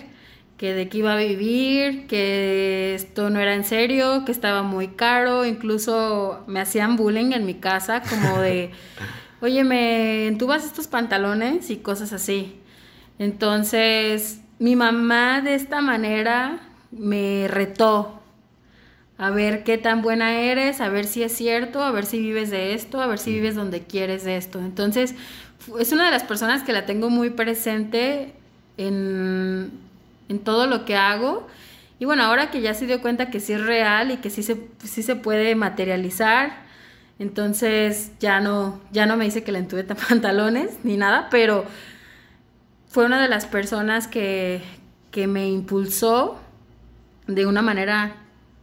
[0.56, 4.88] que de qué iba a vivir, que esto no era en serio, que estaba muy
[4.88, 8.72] caro, incluso me hacían bullying en mi casa, como de,
[9.42, 12.56] oye, me entubas estos pantalones y cosas así.
[13.20, 18.21] Entonces, mi mamá de esta manera me retó
[19.22, 22.50] a ver qué tan buena eres, a ver si es cierto, a ver si vives
[22.50, 24.60] de esto, a ver si vives donde quieres de esto.
[24.60, 25.16] Entonces,
[25.80, 28.34] es una de las personas que la tengo muy presente
[28.78, 29.72] en
[30.32, 31.48] en todo lo que hago.
[32.00, 34.42] Y bueno, ahora que ya se dio cuenta que sí es real y que sí
[34.42, 36.64] se, sí se puede materializar,
[37.20, 41.66] entonces ya no, ya no me dice que le entuve pantalones ni nada, pero
[42.88, 44.62] fue una de las personas que,
[45.12, 46.40] que me impulsó
[47.28, 48.16] de una manera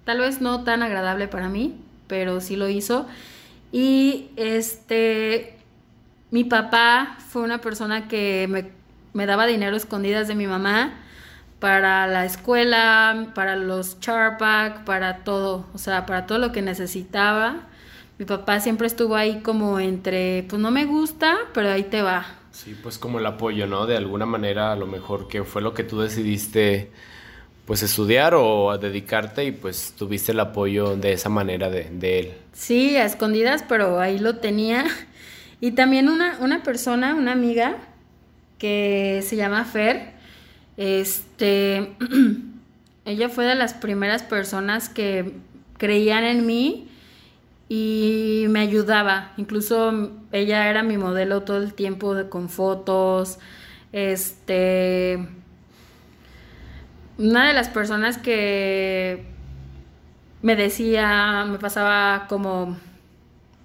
[0.08, 1.74] tal vez no tan agradable para mí,
[2.06, 3.06] pero sí lo hizo.
[3.72, 5.58] Y este,
[6.30, 8.70] mi papá fue una persona que me,
[9.12, 10.94] me daba dinero escondidas de mi mamá
[11.58, 17.66] para la escuela, para los charpack, para todo, o sea, para todo lo que necesitaba.
[18.18, 22.24] Mi papá siempre estuvo ahí como entre, pues no me gusta, pero ahí te va.
[22.50, 23.84] Sí, pues como el apoyo, ¿no?
[23.84, 26.92] De alguna manera, a lo mejor que fue lo que tú decidiste,
[27.68, 32.32] pues estudiar o dedicarte y pues tuviste el apoyo de esa manera de, de él.
[32.54, 34.86] Sí, a escondidas, pero ahí lo tenía.
[35.60, 37.78] Y también una, una persona, una amiga,
[38.58, 40.12] que se llama Fer,
[40.76, 41.96] este,
[43.04, 45.32] ella fue de las primeras personas que
[45.76, 46.88] creían en mí
[47.68, 49.32] y me ayudaba.
[49.36, 53.40] Incluso ella era mi modelo todo el tiempo de, con fotos.
[53.90, 55.26] Este,
[57.18, 59.24] una de las personas que
[60.42, 62.76] me decía, me pasaba como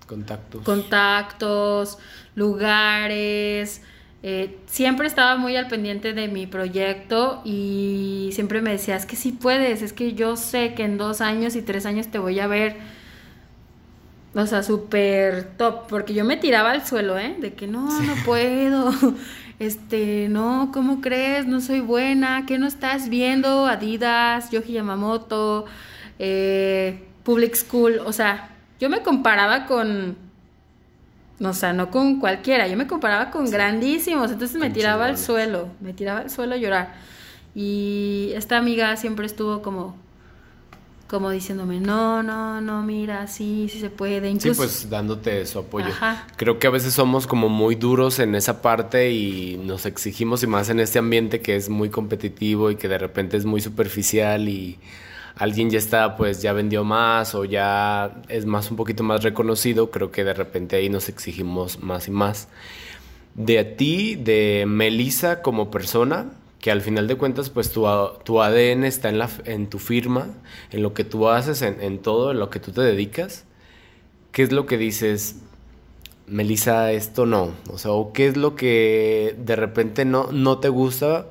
[0.07, 1.97] contactos, contactos
[2.35, 3.81] lugares,
[4.25, 9.15] eh, siempre estaba muy al pendiente de mi proyecto y siempre me decía, es que
[9.15, 12.39] sí puedes, es que yo sé que en dos años y tres años te voy
[12.39, 12.77] a ver,
[14.33, 17.35] o sea, súper top, porque yo me tiraba al suelo, ¿eh?
[17.39, 18.91] De que no, no puedo,
[19.63, 21.45] este, no, ¿cómo crees?
[21.47, 23.65] No soy buena, ¿qué no estás viendo?
[23.65, 25.65] Adidas, Yoji Yamamoto,
[26.19, 28.49] eh, Public School, o sea,
[28.79, 30.17] yo me comparaba con,
[31.39, 35.69] o sea, no con cualquiera, yo me comparaba con grandísimos, entonces me tiraba al suelo,
[35.79, 36.93] me tiraba al suelo a llorar.
[37.55, 39.95] Y esta amiga siempre estuvo como,
[41.13, 44.31] como diciéndome, no, no, no, mira, sí, sí se puede.
[44.31, 44.55] Incluso...
[44.55, 45.89] Sí, pues dándote su apoyo.
[46.37, 50.47] Creo que a veces somos como muy duros en esa parte y nos exigimos y
[50.47, 54.49] más en este ambiente que es muy competitivo y que de repente es muy superficial
[54.49, 54.79] y
[55.35, 59.91] alguien ya está, pues ya vendió más o ya es más un poquito más reconocido,
[59.91, 62.47] creo que de repente ahí nos exigimos más y más.
[63.35, 66.31] De a ti, de Melissa como persona,
[66.63, 67.85] que al final de cuentas pues tu,
[68.23, 70.29] tu ADN está en, la, en tu firma,
[70.71, 73.43] en lo que tú haces, en, todo, en lo que tú te dedicas.
[74.31, 75.41] ¿Qué es lo que dices,
[76.25, 77.51] Melissa, esto no?
[77.69, 81.25] O sea, ¿o qué es lo que de repente no, no te gusta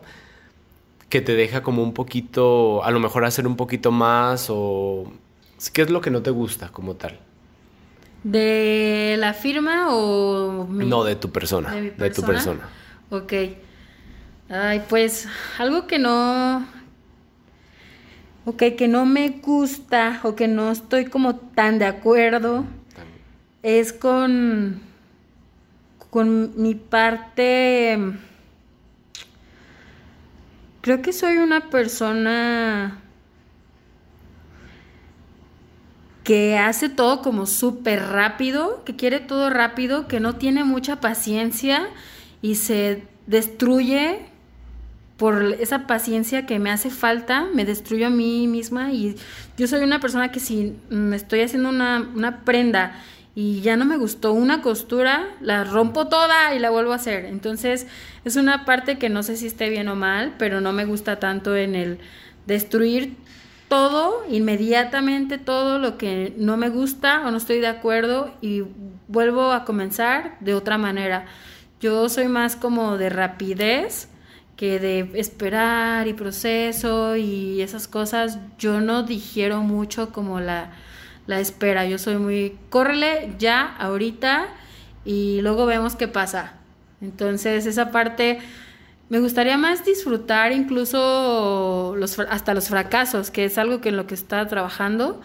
[1.09, 5.11] que te deja como un poquito, a lo mejor hacer un poquito más o...
[5.73, 7.19] ¿Qué es lo que no te gusta como tal?
[8.23, 10.67] ¿De la firma o...?
[10.69, 11.73] No, de tu persona.
[11.73, 12.69] ¿De, de tu persona.
[13.09, 13.33] Ok.
[14.49, 15.29] Ay, pues
[15.59, 16.67] algo que no,
[18.45, 22.65] ok, que no me gusta o que no estoy como tan de acuerdo
[23.63, 24.81] es con,
[26.11, 27.99] con mi parte,
[30.81, 32.99] creo que soy una persona
[36.25, 41.89] que hace todo como súper rápido, que quiere todo rápido, que no tiene mucha paciencia
[42.43, 44.32] y se destruye
[45.23, 49.15] por esa paciencia que me hace falta, me destruyo a mí misma y
[49.57, 52.97] yo soy una persona que si me estoy haciendo una, prenda
[53.33, 57.27] y ya no me gustó una costura, la rompo toda y la vuelvo a hacer.
[57.27, 57.87] Entonces
[58.25, 61.21] es una parte que no sé si esté bien o mal, pero no me gusta
[61.21, 61.99] tanto en el
[62.49, 63.15] destruir
[63.69, 68.65] todo, inmediatamente todo lo que no me gusta o no estoy de acuerdo y
[69.07, 71.27] vuelvo a comenzar de otra manera.
[71.81, 74.09] Yo soy más como de rapidez
[74.57, 80.73] que de esperar y proceso y esas cosas, yo no digiero mucho como la,
[81.27, 81.87] la espera.
[81.87, 84.49] Yo soy muy, córrele ya, ahorita,
[85.05, 86.55] y luego vemos qué pasa.
[87.01, 88.39] Entonces, esa parte
[89.09, 94.07] me gustaría más disfrutar incluso los, hasta los fracasos, que es algo que en lo
[94.07, 95.21] que está trabajando,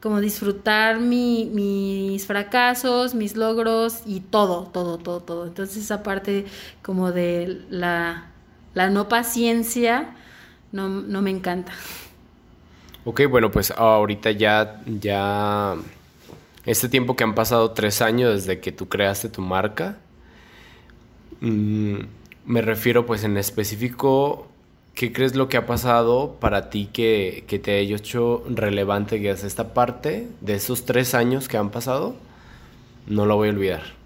[0.00, 5.46] como disfrutar mi, mis fracasos, mis logros y todo, todo, todo, todo.
[5.46, 6.44] Entonces, esa parte
[6.82, 8.31] como de la
[8.74, 10.14] la no paciencia
[10.72, 11.72] no, me encanta.
[13.04, 15.76] Ok, bueno, pues ahorita ya, ya,
[16.64, 19.98] este tiempo que han pasado tres años desde que tú creaste tu marca,
[21.40, 21.96] mm,
[22.46, 24.48] me refiero pues en específico,
[24.94, 29.30] ¿qué crees lo que ha pasado para ti que, que te haya hecho relevante que
[29.30, 32.14] es esta parte de esos tres años que han pasado?
[33.06, 34.01] No lo voy a olvidar.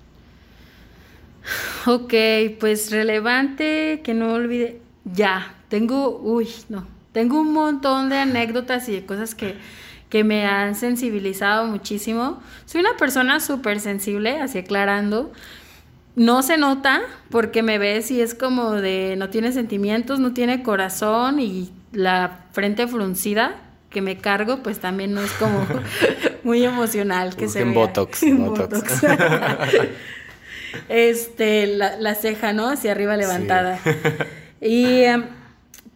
[1.86, 2.14] Ok,
[2.58, 4.80] pues relevante, que no olvide.
[5.04, 9.56] Ya, tengo, uy, no, tengo un montón de anécdotas y de cosas que,
[10.08, 12.40] que me han sensibilizado muchísimo.
[12.64, 15.32] Soy una persona súper sensible, así aclarando.
[16.16, 20.62] No se nota porque me ves y es como de no tiene sentimientos, no tiene
[20.62, 23.56] corazón y la frente fruncida
[23.90, 25.66] que me cargo, pues también no es como
[26.42, 28.22] muy emocional que se en Botox.
[28.36, 29.02] botox.
[30.88, 32.68] Este, la, ceja, ¿no?
[32.68, 33.78] Hacia arriba levantada.
[34.58, 35.24] Y, em,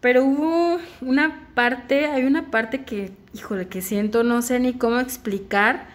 [0.01, 4.99] pero hubo una parte, hay una parte que, híjole, que siento, no sé ni cómo
[4.99, 5.87] explicar,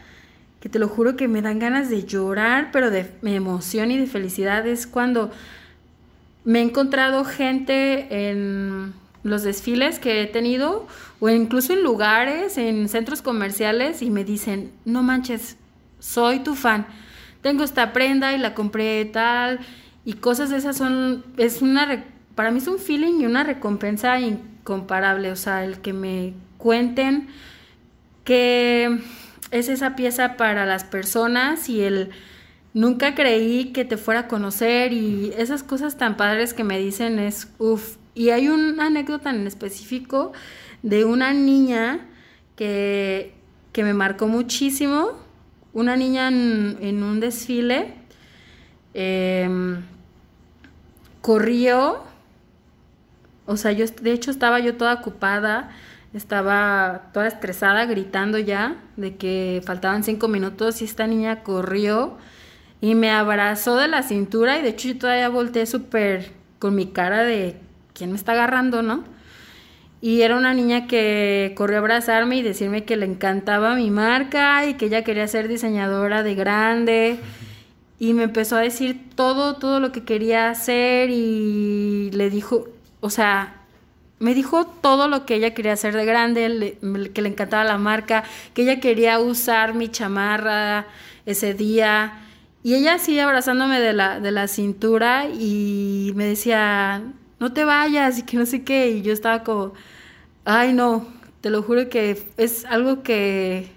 [0.61, 4.07] que te lo juro que me dan ganas de llorar, pero de emoción y de
[4.09, 4.67] felicidad.
[4.67, 5.31] Es cuando
[6.45, 10.87] me he encontrado gente en los desfiles que he tenido
[11.19, 15.57] o incluso en lugares, en centros comerciales y me dicen, no manches,
[15.99, 16.87] soy tu fan
[17.47, 19.61] tengo esta prenda y la compré tal,
[20.05, 22.05] y cosas de esas son, es una,
[22.35, 27.29] para mí es un feeling y una recompensa incomparable, o sea, el que me cuenten
[28.25, 28.99] que
[29.53, 32.11] es esa pieza para las personas y el
[32.75, 37.21] nunca creí que te fuera a conocer y esas cosas tan padres que me dicen
[37.21, 37.95] es uff.
[38.17, 40.33] Y hay una anécdota en específico
[40.83, 42.09] de una niña
[42.57, 43.35] que,
[43.71, 45.26] que me marcó muchísimo
[45.77, 47.93] una niña en, un desfile
[48.95, 49.83] em,
[51.21, 52.03] corrió,
[53.45, 55.69] o sea, yo de hecho estaba yo toda ocupada,
[56.15, 62.17] estaba toda estresada, gritando ya de que faltaban cinco minutos y esta niña corrió
[62.81, 66.87] y me abrazó de la cintura y de hecho yo todavía volteé súper con mi
[66.87, 67.61] cara de
[67.93, 69.05] quién me está agarrando, ¿no?
[70.01, 74.67] Y era una niña que corrió a abrazarme y decirme que le encantaba mi marca
[74.67, 77.19] y que ella quería ser diseñadora de grande.
[77.99, 82.69] Y me empezó a decir todo, todo lo que quería hacer y le dijo,
[83.01, 83.57] o sea,
[84.19, 86.79] me dijo todo lo que ella quería hacer de grande,
[87.15, 88.25] que le encantaba la marca,
[88.55, 90.87] que ella quería usar mi chamarra
[91.27, 92.21] ese día.
[92.63, 97.03] Y ella así abrazándome de la, de la cintura y me decía,
[97.39, 98.91] no te vayas y que no sé qué.
[98.91, 99.75] Y yo estaba como,
[100.45, 101.07] ay no,
[101.41, 103.71] te lo juro que es algo que,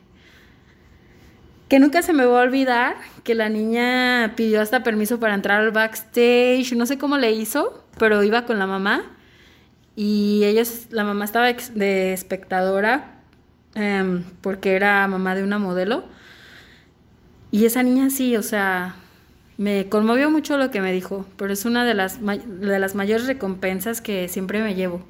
[1.68, 5.62] que nunca se me va a olvidar, que la niña pidió hasta permiso para entrar
[5.62, 9.04] al backstage, no sé cómo le hizo, pero iba con la mamá.
[9.96, 13.22] Y ellos, la mamá estaba de espectadora
[13.76, 16.06] em, porque era mamá de una modelo.
[17.52, 18.96] Y esa niña sí, o sea,
[19.60, 23.28] me conmovió mucho lo que me dijo, pero es una de las, de las mayores
[23.28, 25.02] recompensas que siempre me llevo.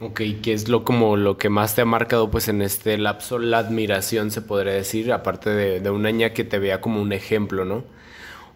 [0.00, 3.38] Ok, ¿qué es lo como lo que más te ha marcado pues en este lapso?
[3.38, 7.66] La admiración se podría decir, aparte de, una niña que te vea como un ejemplo,
[7.66, 7.84] ¿no?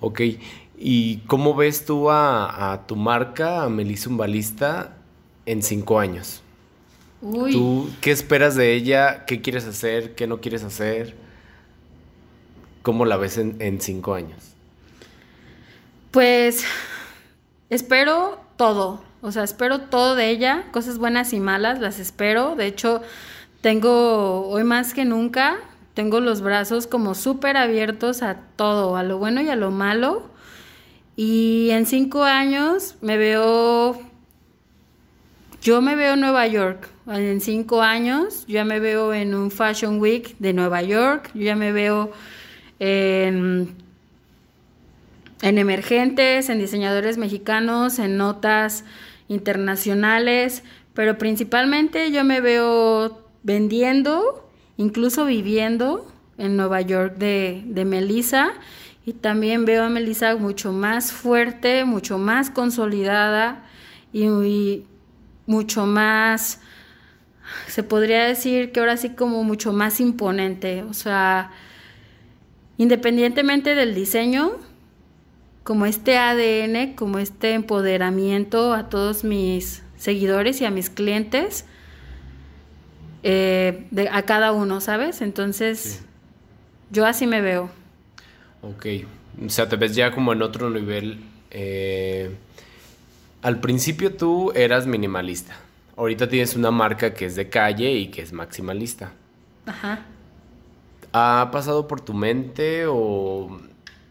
[0.00, 0.22] Ok,
[0.78, 4.96] ¿y cómo ves tú a, tu marca, a Melissa Umbalista,
[5.44, 6.42] en cinco años?
[7.20, 7.52] Uy.
[7.52, 9.26] ¿Tú qué esperas de ella?
[9.26, 10.14] ¿Qué quieres hacer?
[10.14, 11.14] ¿Qué no quieres hacer?
[12.80, 14.47] ¿Cómo la ves en cinco años?
[16.18, 16.64] Pues
[17.70, 22.56] espero todo, o sea, espero todo de ella, cosas buenas y malas, las espero.
[22.56, 23.02] De hecho,
[23.60, 25.58] tengo, hoy más que nunca,
[25.94, 30.28] tengo los brazos como súper abiertos a todo, a lo bueno y a lo malo.
[31.14, 34.00] Y en cinco años me veo,
[35.62, 36.88] yo me veo en Nueva York.
[37.06, 41.54] En cinco años ya me veo en un Fashion Week de Nueva York, yo ya
[41.54, 42.10] me veo
[42.80, 43.87] en
[45.42, 48.84] en emergentes, en diseñadores mexicanos, en notas
[49.28, 50.62] internacionales,
[50.94, 58.52] pero principalmente yo me veo vendiendo, incluso viviendo en Nueva York de, de Melissa
[59.08, 63.64] y también veo a Melissa mucho más fuerte, mucho más consolidada
[64.12, 64.84] y,
[65.46, 66.60] mucho más,
[67.68, 71.52] se podría decir que ahora sí como mucho más imponente, o sea,
[72.76, 74.58] independientemente del diseño,
[75.68, 81.66] como este ADN, como este empoderamiento a todos mis seguidores y a mis clientes,
[83.22, 85.20] eh, de, a cada uno, ¿sabes?
[85.20, 86.00] Entonces,
[86.90, 87.68] yo así me veo.
[88.62, 88.86] Ok,
[89.44, 91.20] o sea, te ves ya como en otro nivel.
[91.50, 92.34] Eh,
[93.42, 95.54] al principio tú eras minimalista.
[95.98, 99.12] Ahorita tienes una marca que es de calle y que es maximalista.
[99.66, 100.06] Ajá.
[101.12, 103.67] ¿Ha pasado por tu mente o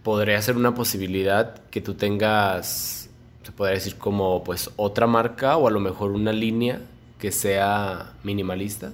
[0.07, 3.09] podría ser una posibilidad que tú tengas,
[3.43, 6.79] se podría decir como pues otra marca o a lo mejor una línea
[7.19, 8.93] que sea minimalista?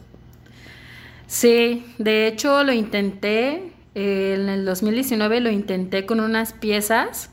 [1.27, 7.29] Sí, de hecho lo intenté, eh, en el 2019 lo intenté con unas piezas.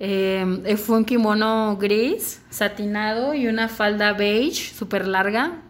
[0.00, 5.62] Eh, fue un kimono gris, satinado y una falda beige súper larga,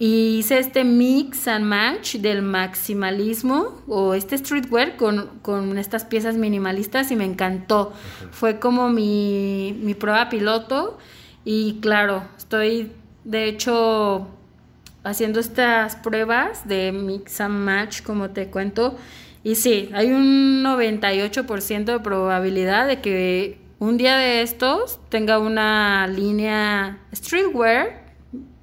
[0.00, 7.10] y hice este mix and match del maximalismo o este streetwear con, estas piezas minimalistas
[7.10, 7.92] y me encantó.
[8.30, 10.96] Fue como mi, mi prueba piloto
[11.44, 12.92] y claro, estoy
[13.24, 14.26] de hecho
[15.04, 18.96] haciendo estas pruebas de mix and match como te cuento
[19.44, 26.06] y sí, hay un 98% de probabilidad de que un día de estos tenga una
[26.06, 28.04] línea streetwear,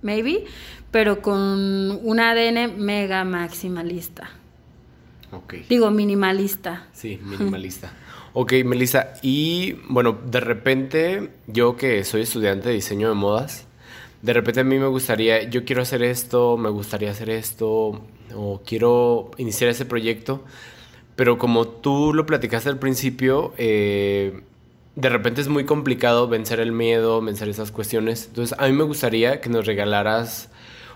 [0.01, 0.45] maybe,
[0.91, 4.29] pero con un ADN mega maximalista.
[5.31, 5.55] Ok.
[5.69, 6.88] Digo, minimalista.
[6.93, 7.91] Sí, minimalista.
[8.33, 13.67] ok, Melissa, y bueno, de repente, yo que soy estudiante de diseño de modas,
[14.21, 18.01] de repente a mí me gustaría, yo quiero hacer esto, me gustaría hacer esto,
[18.35, 20.43] o quiero iniciar ese proyecto,
[21.15, 24.41] pero como tú lo platicaste al principio, eh,
[24.95, 28.27] de repente es muy complicado vencer el miedo, vencer esas cuestiones.
[28.27, 30.49] Entonces, a mí me gustaría que nos regalaras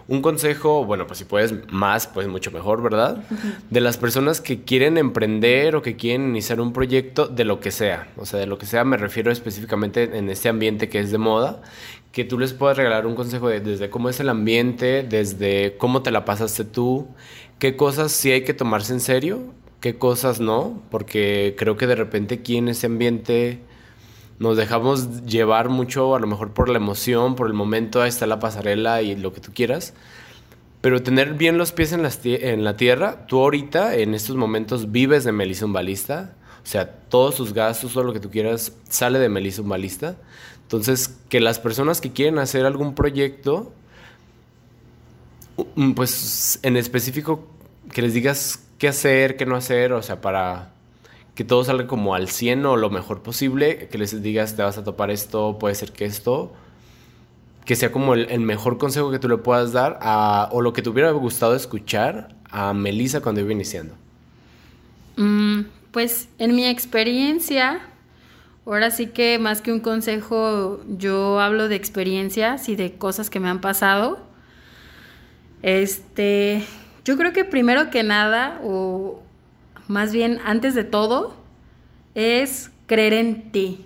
[0.07, 3.23] un consejo, bueno, pues si puedes más, pues mucho mejor, ¿verdad?
[3.69, 7.71] De las personas que quieren emprender o que quieren iniciar un proyecto de lo que
[7.71, 8.09] sea.
[8.17, 11.17] O sea, de lo que sea me refiero específicamente en este ambiente que es de
[11.17, 11.61] moda,
[12.11, 16.01] que tú les puedas regalar un consejo de, desde cómo es el ambiente, desde cómo
[16.01, 17.07] te la pasaste tú,
[17.59, 21.95] qué cosas sí hay que tomarse en serio, qué cosas no, porque creo que de
[21.95, 23.59] repente aquí en ese ambiente
[24.41, 28.25] nos dejamos llevar mucho, a lo mejor por la emoción, por el momento, ahí está
[28.25, 29.93] la pasarela y lo que tú quieras.
[30.81, 35.31] Pero tener bien los pies en, la tierra, tú ahorita, en estos momentos, vives de
[35.31, 36.33] Melissa Balista.
[36.63, 40.17] O sea, todos sus gastos, todo lo que tú quieras, sale de Melissa Balista.
[40.63, 43.71] Entonces, que las personas que quieren hacer algún proyecto,
[45.75, 47.47] mm, pues en específico,
[47.93, 50.73] que les digas qué hacer, qué no hacer, o sea, para
[51.35, 54.77] que todo salga como al 100 o lo mejor posible, que les digas, te vas
[54.77, 56.53] a topar esto, puede ser que esto,
[57.65, 60.81] que sea como el, mejor consejo que tú le puedas dar a, o lo que
[60.81, 63.95] te hubiera gustado escuchar a Melissa cuando iba iniciando.
[65.15, 65.61] Mm,
[65.91, 67.79] pues en mi experiencia,
[68.65, 73.39] ahora sí que más que un consejo, yo hablo de experiencias y de cosas que
[73.39, 74.19] me han pasado.
[75.61, 76.65] Este,
[77.05, 79.21] yo creo que primero que nada, o
[79.91, 81.35] más bien antes de todo,
[82.15, 83.85] es creer en ti.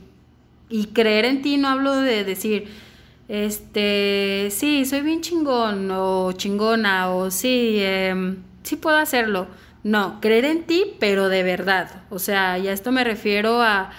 [0.70, 2.68] Y creer en ti no hablo de decir,
[3.28, 9.48] este, sí, soy bien chingón o chingona o sí, em, sí puedo hacerlo.
[9.84, 12.04] No, creer en ti, pero de verdad.
[12.10, 13.92] O sea, ya esto me refiero a,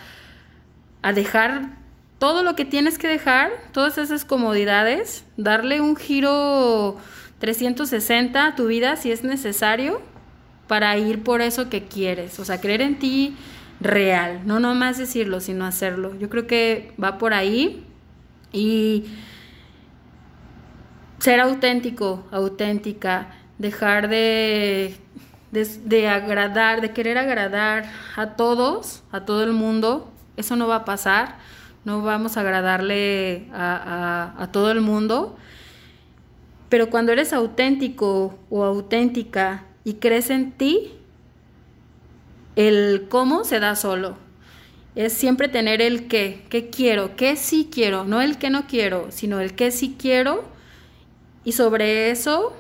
[1.02, 1.76] a dejar
[2.18, 6.96] todo lo que tienes que dejar, todas esas comodidades, darle un giro
[7.40, 10.00] 360 a tu vida si es necesario
[10.67, 12.39] para ir por eso que quieres.
[12.39, 13.37] O sea, creer en ti
[13.81, 16.14] real, no nomás decirlo, sino hacerlo.
[16.19, 17.85] Yo creo que va por ahí
[18.53, 19.05] y
[21.19, 24.97] ser auténtico, auténtica, dejar de,
[25.51, 27.85] de, agradar, de querer agradar
[28.17, 30.11] a todos, a todo el mundo.
[30.37, 31.37] Eso no va a pasar.
[31.85, 35.37] No vamos a agradarle a, a todo el mundo.
[36.69, 40.91] Pero cuando eres auténtico o auténtica y crees en ti,
[42.57, 44.18] el cómo se da solo.
[44.97, 49.07] Es siempre tener el qué, qué quiero, qué sí quiero, no el qué no quiero,
[49.11, 50.43] sino el qué sí quiero.
[51.45, 52.53] Y sobre eso,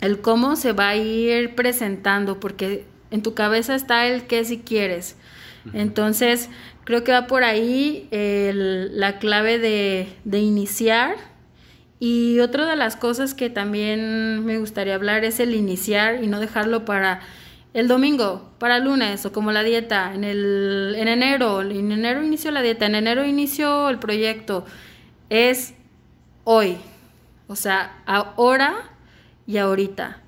[0.00, 4.62] el cómo se va a ir presentando, porque en tu cabeza está el qué sí
[4.66, 5.14] quieres.
[5.72, 6.48] Entonces,
[6.82, 11.14] creo que va por ahí la clave de, de iniciar
[12.04, 16.40] y otra de las cosas que también me gustaría hablar es el iniciar y no
[16.40, 17.20] dejarlo para
[17.74, 20.12] el domingo, para el lunes o como la dieta.
[20.12, 24.66] En, el, en enero, en enero inició la dieta, en enero inició el proyecto.
[25.30, 25.74] Es
[26.42, 26.78] hoy,
[27.46, 28.90] o sea, ahora
[29.46, 30.22] y ahorita.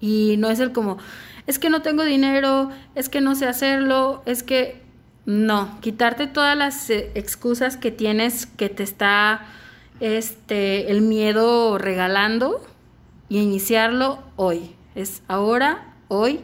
[0.00, 0.98] Y no es el como,
[1.46, 4.82] es que no tengo dinero, es que no sé hacerlo, es que
[5.26, 9.46] no, quitarte todas las eh, excusas que tienes que te está
[10.00, 12.64] este, el miedo regalando
[13.28, 14.74] y iniciarlo hoy.
[14.94, 16.40] Es ahora, hoy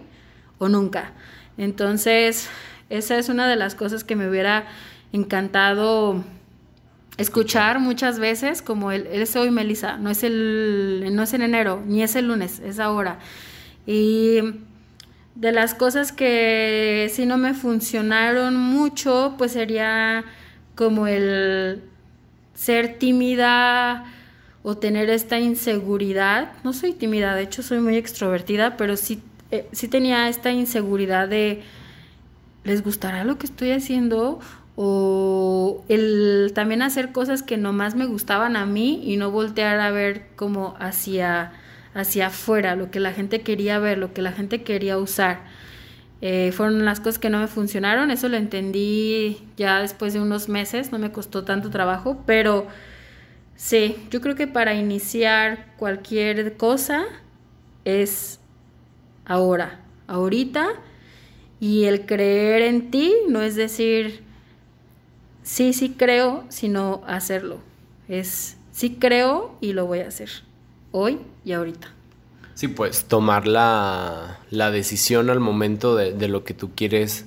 [0.59, 1.13] o nunca.
[1.57, 2.49] Entonces,
[2.89, 4.67] esa es una de las cosas que me hubiera
[5.13, 6.25] encantado
[7.17, 11.83] escuchar muchas veces, como el, es hoy, Melissa, no es, el, no es en enero,
[11.87, 13.19] ni es el lunes, es ahora.
[13.87, 14.39] Y
[15.35, 20.25] de las cosas que si no me funcionaron mucho, pues sería
[20.75, 21.90] como el
[22.61, 24.05] ser tímida
[24.63, 26.53] o tener esta inseguridad.
[26.63, 31.27] No soy tímida, de hecho soy muy extrovertida, pero sí, eh, sí tenía esta inseguridad
[31.27, 31.63] de,
[32.65, 34.41] ¿les gustará lo que estoy haciendo?
[34.77, 39.91] O el también hacer cosas que nomás me gustaban a mí y no voltear a
[39.91, 41.53] ver como hacia,
[41.95, 45.41] hacia afuera, lo que la gente quería ver, lo que la gente quería usar.
[46.23, 50.51] Eh, fueron las cosas que no me funcionaron, eso lo entendí ya después de unos
[50.51, 52.67] meses, no me costó tanto trabajo, pero
[53.57, 57.07] sí, yo creo que para iniciar cualquier cosa
[57.87, 58.39] es
[59.25, 60.69] ahora, ahorita,
[61.59, 64.23] y el creer en ti no es decir,
[65.43, 67.61] sí, sí creo, sino hacerlo,
[68.09, 70.29] es sí creo y lo voy a hacer,
[70.93, 72.00] hoy y ahorita.
[72.61, 77.25] Sí, pues tomar la, decisión al momento de, lo que tú quieres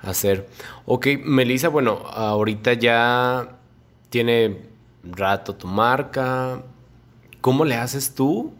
[0.00, 0.48] hacer.
[0.86, 3.58] Ok, Melissa, bueno, ahorita ya
[4.10, 4.62] tiene
[5.04, 6.64] rato tu marca.
[7.40, 8.54] ¿Cómo le haces tú?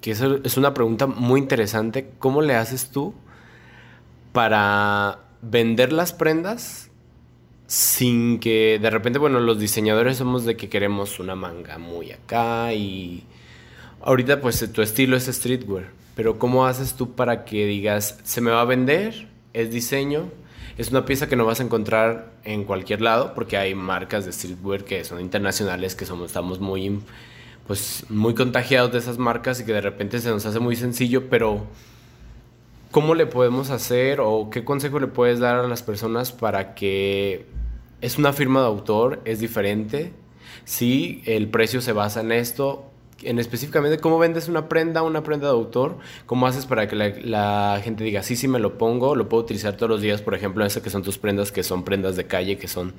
[0.00, 2.10] Que eso es una pregunta muy interesante.
[2.18, 3.14] ¿Cómo le haces tú
[4.32, 6.90] para vender las prendas
[7.68, 12.72] sin que de repente, bueno, los diseñadores somos de que queremos una manga muy acá
[12.72, 13.22] y
[14.06, 18.50] Ahorita pues tu estilo es streetwear, pero ¿cómo haces tú para que digas, se me
[18.50, 20.28] va a vender, es diseño,
[20.76, 24.32] es una pieza que no vas a encontrar en cualquier lado, porque hay marcas de
[24.32, 27.00] streetwear que son internacionales, que somos, estamos muy,
[27.66, 31.30] pues, muy contagiados de esas marcas y que de repente se nos hace muy sencillo,
[31.30, 31.64] pero
[32.90, 37.46] ¿cómo le podemos hacer o qué consejo le puedes dar a las personas para que
[38.02, 40.12] es una firma de autor, es diferente?
[40.66, 42.90] Sí, el precio se basa en esto,
[43.24, 47.80] en específicamente cómo vendes una prenda, una prenda de autor, cómo haces para que la,
[47.82, 50.64] gente diga, sí, sí me lo pongo, lo puedo utilizar todos los días, por ejemplo,
[50.64, 52.94] esas que son tus prendas, que son prendas de calle, que son,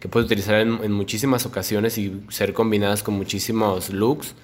[0.00, 4.34] que puedes utilizar en, muchísimas ocasiones y ser combinadas con muchísimos looks.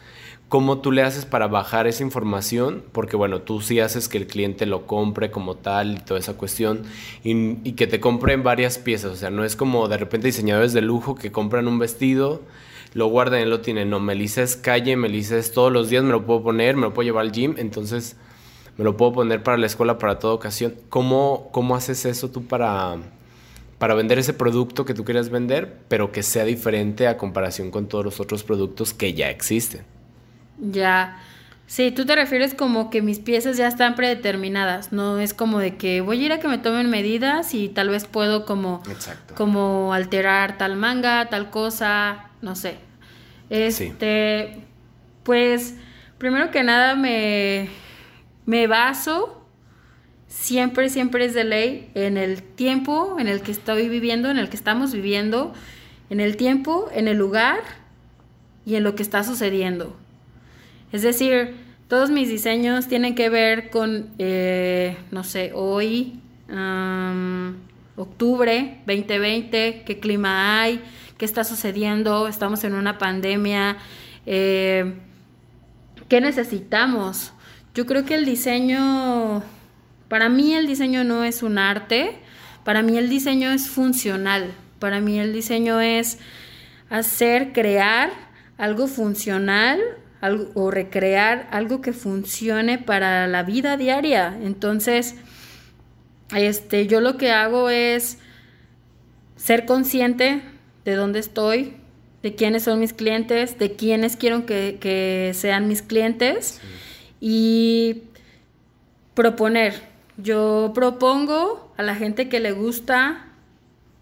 [0.49, 2.84] ¿Cómo tú le haces para bajar esa información?
[2.93, 6.34] Porque bueno, tú sí haces que el cliente lo compre como tal y toda esa
[6.34, 6.82] cuestión
[7.24, 9.11] y, y que te compren varias piezas.
[9.11, 12.43] O sea, no es como de repente diseñadores de lujo que compran un vestido
[12.97, 13.91] lo guardan y lo tienen.
[13.91, 16.95] No, Melissa es calle, Melissa es todos los días, me lo puedo poner, me lo
[16.95, 18.17] puedo llevar al gym, entonces
[18.79, 20.75] me lo puedo poner para la escuela, para toda ocasión.
[20.89, 22.97] ¿Cómo, cómo haces eso tú para,
[23.77, 27.87] para vender ese producto que tú quieras vender, pero que sea diferente a comparación con
[27.87, 29.83] todos los otros productos que ya existen?
[30.59, 31.21] Ya.
[31.67, 35.77] Sí, tú te refieres como que mis piezas ya están predeterminadas, no es como de
[35.77, 38.83] que voy a ir a que me tomen medidas y tal vez puedo como,
[39.35, 42.86] como alterar tal manga, tal cosa, no sé.
[43.51, 44.59] Este,
[45.23, 45.75] pues,
[46.19, 47.69] primero que nada me,
[48.45, 49.45] me baso,
[50.29, 54.49] siempre, siempre es de ley, en el tiempo en el que estoy viviendo, en el
[54.49, 55.53] que estamos viviendo,
[56.11, 57.61] en el tiempo, en el lugar
[58.65, 59.97] y en lo que está sucediendo.
[60.93, 61.55] Es decir,
[61.89, 66.21] todos mis diseños tienen que ver con, eh, no sé, hoy,
[67.97, 70.81] octubre 2020, qué clima hay,
[71.19, 73.79] qué está sucediendo, estamos en una pandemia,
[74.27, 74.95] eh,
[76.09, 77.33] qué necesitamos.
[77.75, 79.43] Yo creo que el diseño,
[80.09, 82.19] para mí el diseño no es un arte,
[82.64, 86.19] para mí el diseño es funcional, para mí el diseño es
[86.91, 88.11] hacer, crear
[88.59, 89.81] algo funcional
[90.55, 94.37] o recrear algo que funcione para la vida diaria.
[94.43, 95.14] Entonces,
[96.35, 98.19] este, yo lo que hago es
[99.37, 100.43] ser consciente
[100.87, 101.74] de dónde estoy,
[102.22, 106.61] de quiénes son mis clientes, de quiénes quiero que, sean mis clientes
[107.20, 108.05] y
[109.14, 109.82] proponer.
[110.16, 113.26] Yo propongo a la gente que le gusta,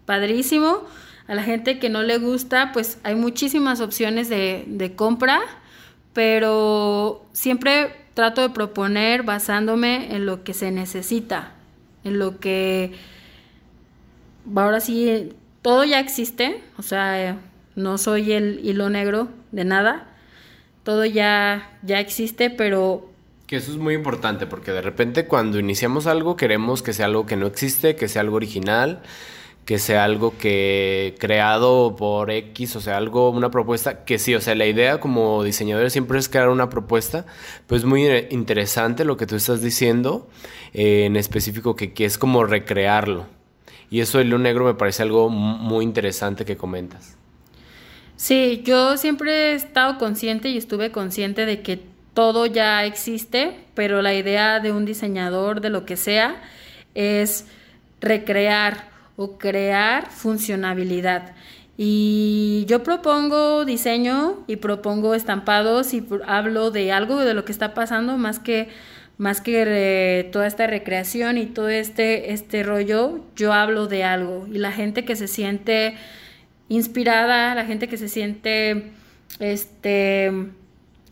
[0.05, 0.83] padrísimo,
[1.27, 5.41] a la gente que no le gusta, pues hay muchísimas opciones de, de compra,
[6.13, 11.53] pero siempre trato de proponer basándome en lo que se necesita,
[12.03, 12.93] en lo que
[14.55, 15.33] ahora sí
[15.65, 17.39] todo ya existe, o sea,
[17.75, 20.15] no soy el hilo negro de nada,
[20.83, 23.09] todo ya, ya existe, pero...
[23.47, 27.25] Que eso es muy importante, porque de repente cuando iniciamos algo queremos que sea algo
[27.25, 29.01] que no existe, que sea algo original,
[29.65, 34.41] que sea algo que creado por X, o sea, algo, una propuesta, que sí, o
[34.41, 37.25] sea, la idea como diseñador siempre es crear una propuesta,
[37.65, 40.29] pues muy interesante lo que tú estás diciendo,
[40.73, 43.33] eh, en específico que, que es como recrearlo.
[43.89, 47.17] Y eso del lo negro me parece algo muy interesante que comentas.
[48.15, 51.81] Sí, yo siempre he estado consciente y estuve consciente de que
[52.13, 56.41] todo ya existe, pero la idea de un diseñador, de lo que sea,
[56.93, 57.45] es
[57.99, 61.33] recrear o crear funcionabilidad.
[61.77, 67.73] Y yo propongo diseño y propongo estampados y hablo de algo de lo que está
[67.73, 68.69] pasando más que
[69.17, 74.47] más que toda esta recreación y todo este, este rollo, yo hablo de algo.
[74.51, 75.95] Y la gente que se siente
[76.67, 78.91] inspirada, la gente que se siente
[79.39, 80.31] este,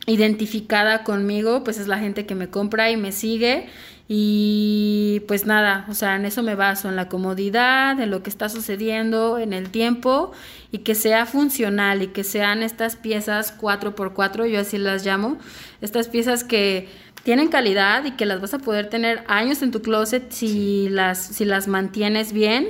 [0.06, 3.68] identificada conmigo, pues es la gente que me compra y me sigue.
[4.10, 8.30] Y pues nada, o sea, en eso me baso, en la comodidad, en lo que
[8.30, 10.34] está sucediendo, en el tiempo
[10.72, 15.38] y que sea funcional y que sean estas piezas 4x4, yo así las llamo,
[15.80, 16.90] estas piezas que
[17.24, 21.18] tienen calidad y que las vas a poder tener años en tu closet si las,
[21.18, 22.70] si las mantienes bien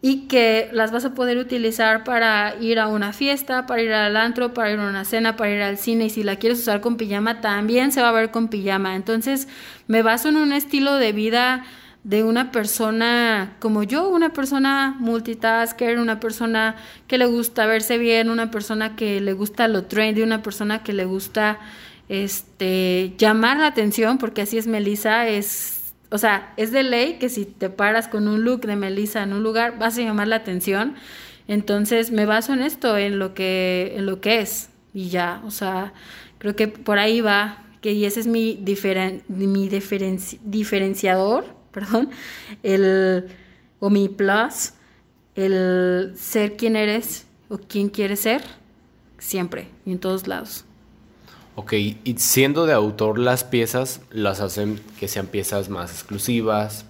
[0.00, 4.16] y que las vas a poder utilizar para ir a una fiesta, para ir al
[4.16, 6.80] antro, para ir a una cena, para ir al cine y si la quieres usar
[6.80, 8.94] con pijama también se va a ver con pijama.
[8.94, 9.48] Entonces
[9.88, 11.64] me baso en un estilo de vida
[12.04, 16.76] de una persona como yo, una persona multitasker, una persona
[17.08, 20.92] que le gusta verse bien, una persona que le gusta lo trendy, una persona que
[20.92, 21.58] le gusta
[22.08, 27.28] este, llamar la atención, porque así es Melissa, es, o sea, es de ley que
[27.28, 30.36] si te paras con un look de Melissa en un lugar, vas a llamar la
[30.36, 30.94] atención.
[31.48, 34.70] Entonces me baso en esto, en lo que, en lo que es.
[34.94, 35.92] Y ya, o sea,
[36.38, 42.10] creo que por ahí va, que y ese es mi, diferen, mi diferenciador, perdón,
[42.62, 43.26] el,
[43.80, 44.72] o mi plus,
[45.34, 48.42] el ser quien eres o quien quieres ser,
[49.18, 50.64] siempre y en todos lados.
[51.60, 56.84] Ok, y siendo de autor las piezas las hacen que sean piezas más exclusivas,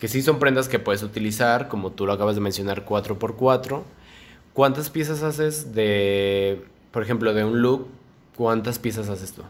[0.00, 3.82] que sí son prendas que puedes utilizar, como tú lo acabas de mencionar, 4x4.
[4.52, 7.86] ¿Cuántas piezas haces de, por ejemplo, de un look
[8.36, 9.42] ¿Cuántas piezas haces tú?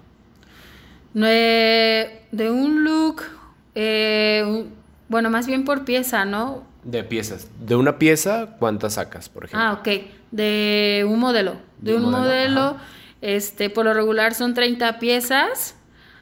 [1.14, 3.22] de un look,
[3.74, 4.66] eh,
[5.08, 6.64] bueno, más bien por pieza, ¿no?
[6.82, 7.48] De piezas.
[7.64, 9.66] De una pieza, ¿cuántas sacas, por ejemplo?
[9.66, 9.88] Ah, ok.
[10.32, 11.54] De un modelo.
[11.80, 12.76] De, un, modelo,
[13.24, 15.76] este, por lo regular son 30 piezas.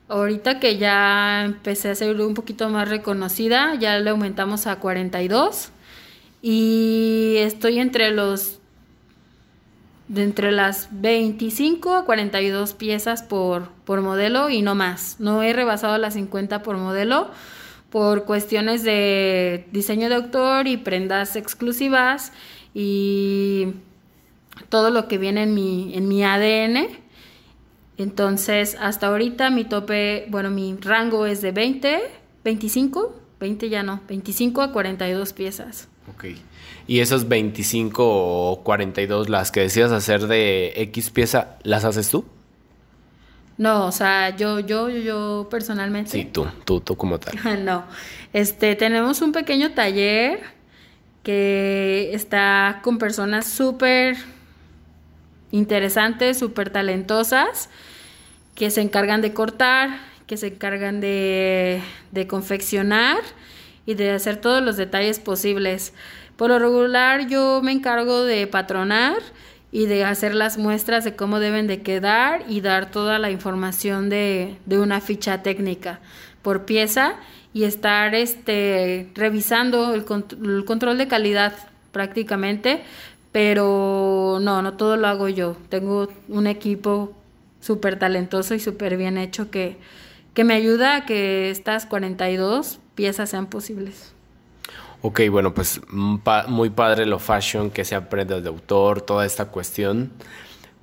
[0.09, 5.71] Ahorita que ya empecé a ser un poquito más reconocida, ya le aumentamos a 42.
[6.43, 8.61] Y estoy entre los
[10.15, 15.17] entre las 25 a 42 piezas por, por modelo y no más.
[15.19, 17.31] No he rebasado las 50 por modelo
[17.91, 22.33] por cuestiones de diseño de autor y prendas exclusivas
[22.75, 23.75] y
[24.69, 26.89] todo lo que viene en mi, en mi ADN.
[27.99, 32.01] Entonces, hasta ahorita mi tope, bueno, mi rango es de 20,
[32.45, 35.89] 25, 20 ya no, 25 a 42 piezas.
[36.11, 36.25] Ok.
[36.87, 42.25] Y esas 25 o 42, las que decías hacer de X pieza, ¿las haces tú?
[43.59, 46.11] No, o sea, yo, yo, yo, personalmente.
[46.11, 47.65] Sí, tú, tú, tú como tal.
[47.65, 47.85] no.
[48.33, 50.41] Este, tenemos un pequeño taller
[51.23, 54.17] que está con personas súper
[55.53, 57.71] interesantes, súper talentosas,
[58.57, 59.91] que se encargan de cortar,
[60.27, 61.81] que se encargan de,
[62.11, 63.19] de confeccionar
[63.87, 65.93] y de hacer todos los detalles posibles.
[66.37, 69.19] Por lo regular yo me encargo de patronar
[69.71, 74.11] y de hacer las muestras de cómo deben de quedar y dar toda la información
[74.11, 76.01] de, una ficha técnica
[76.43, 77.15] por pieza
[77.55, 80.05] y estar este, revisando el
[80.65, 81.55] control de calidad
[81.91, 82.83] prácticamente,
[83.33, 85.57] pero no, no todo lo hago yo.
[85.69, 87.13] Tengo un equipo
[87.61, 89.79] súper talentoso y súper bien hecho que,
[90.35, 94.13] que me ayuda a que estas 42 piezas sean posibles.
[95.01, 100.13] Ok, bueno, pues muy padre lo fashion, que se aprende de autor, toda esta cuestión.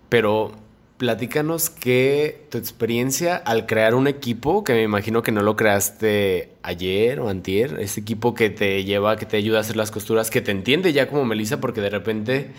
[0.10, 0.52] Pero
[1.00, 6.52] platícanos que tu experiencia al crear un equipo, que me imagino que no lo creaste
[6.62, 10.30] ayer o antier, ese equipo que te lleva, que te ayuda a hacer las costuras,
[10.30, 12.52] que te entiende ya como Melissa, porque de repente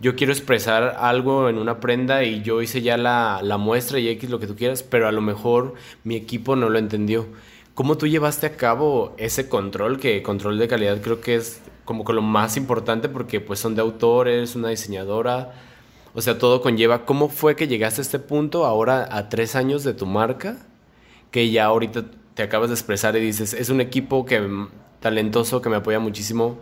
[0.00, 4.08] yo quiero expresar algo en una prenda y yo hice ya la, la muestra y
[4.08, 7.28] X lo que tú quieras, pero a lo mejor mi equipo no lo entendió.
[7.74, 10.00] ¿Cómo tú llevaste a cabo ese control?
[10.00, 13.76] Que control de calidad creo que es como que lo más importante porque pues son
[13.76, 15.52] de autores, una diseñadora,
[16.14, 17.04] o sea, todo conlleva.
[17.04, 20.56] ¿Cómo fue que llegaste a este punto ahora a tres años de tu marca?
[21.30, 22.04] Que ya ahorita
[22.34, 24.40] te acabas de expresar y dices, es un equipo que
[25.00, 26.58] talentoso que me apoya muchísimo.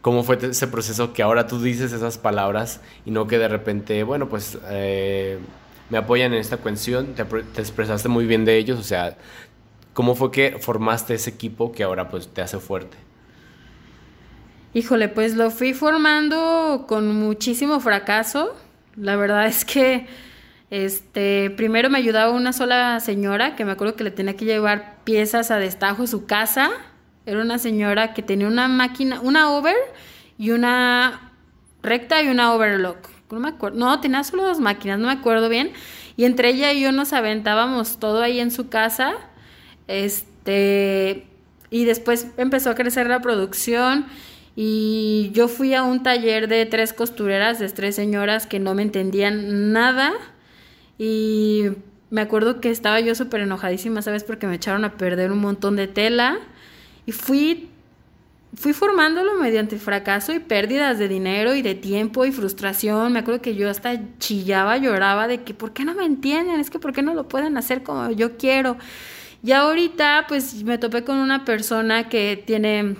[0.00, 4.02] ¿Cómo fue ese proceso que ahora tú dices esas palabras y no que de repente,
[4.02, 5.38] bueno, pues eh,
[5.88, 9.16] me apoyan en esta cuestión, te, te, expresaste muy bien de ellos, o sea,
[9.94, 12.96] ¿Cómo fue que formaste ese equipo que ahora pues te hace fuerte?
[14.74, 18.56] Híjole, pues lo fui formando con muchísimo fracaso.
[18.96, 20.08] La verdad es que
[20.68, 24.96] este, primero me ayudaba una sola señora que me acuerdo que le tenía que llevar
[25.04, 26.72] piezas a destajo a su casa.
[27.24, 29.76] Era una señora que tenía una máquina, una over
[30.38, 31.30] y una
[31.80, 33.08] recta y una overlock.
[33.30, 33.78] No me acuerdo.
[33.78, 35.70] No, tenía solo dos máquinas, no me acuerdo bien.
[36.16, 39.14] Y entre ella y yo nos aventábamos todo ahí en su casa
[39.86, 41.28] este,
[41.70, 44.06] y después empezó a crecer la producción
[44.56, 48.82] y yo fui a un taller de tres costureras, de tres señoras que no me
[48.82, 50.12] entendían nada
[50.98, 51.64] y
[52.10, 54.22] me acuerdo que estaba yo súper enojadísima, ¿sabes?
[54.22, 56.38] Porque me echaron a perder un montón de tela
[57.06, 57.70] y fui
[58.56, 63.12] fui formándolo mediante fracaso y pérdidas de dinero y de tiempo y frustración.
[63.12, 66.60] Me acuerdo que yo hasta chillaba, lloraba de que ¿por qué no me entienden?
[66.60, 68.76] Es que ¿por qué no lo pueden hacer como yo quiero?
[69.42, 72.96] Y ahorita pues me topé con una persona que tiene,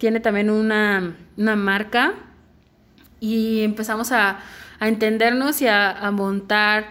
[0.00, 2.14] tiene también una, marca
[3.20, 4.40] y empezamos a,
[4.80, 6.88] entendernos y a, montar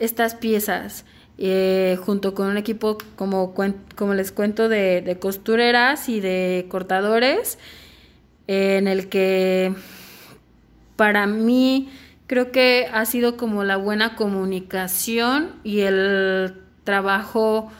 [0.00, 1.04] estas piezas.
[1.38, 7.60] Eh, junto con un equipo, como, como les cuento, de, costureras y de cortadores,
[8.48, 9.72] en el que
[10.96, 11.90] para mí
[12.26, 17.70] creo que ha sido como la buena comunicación y el trabajo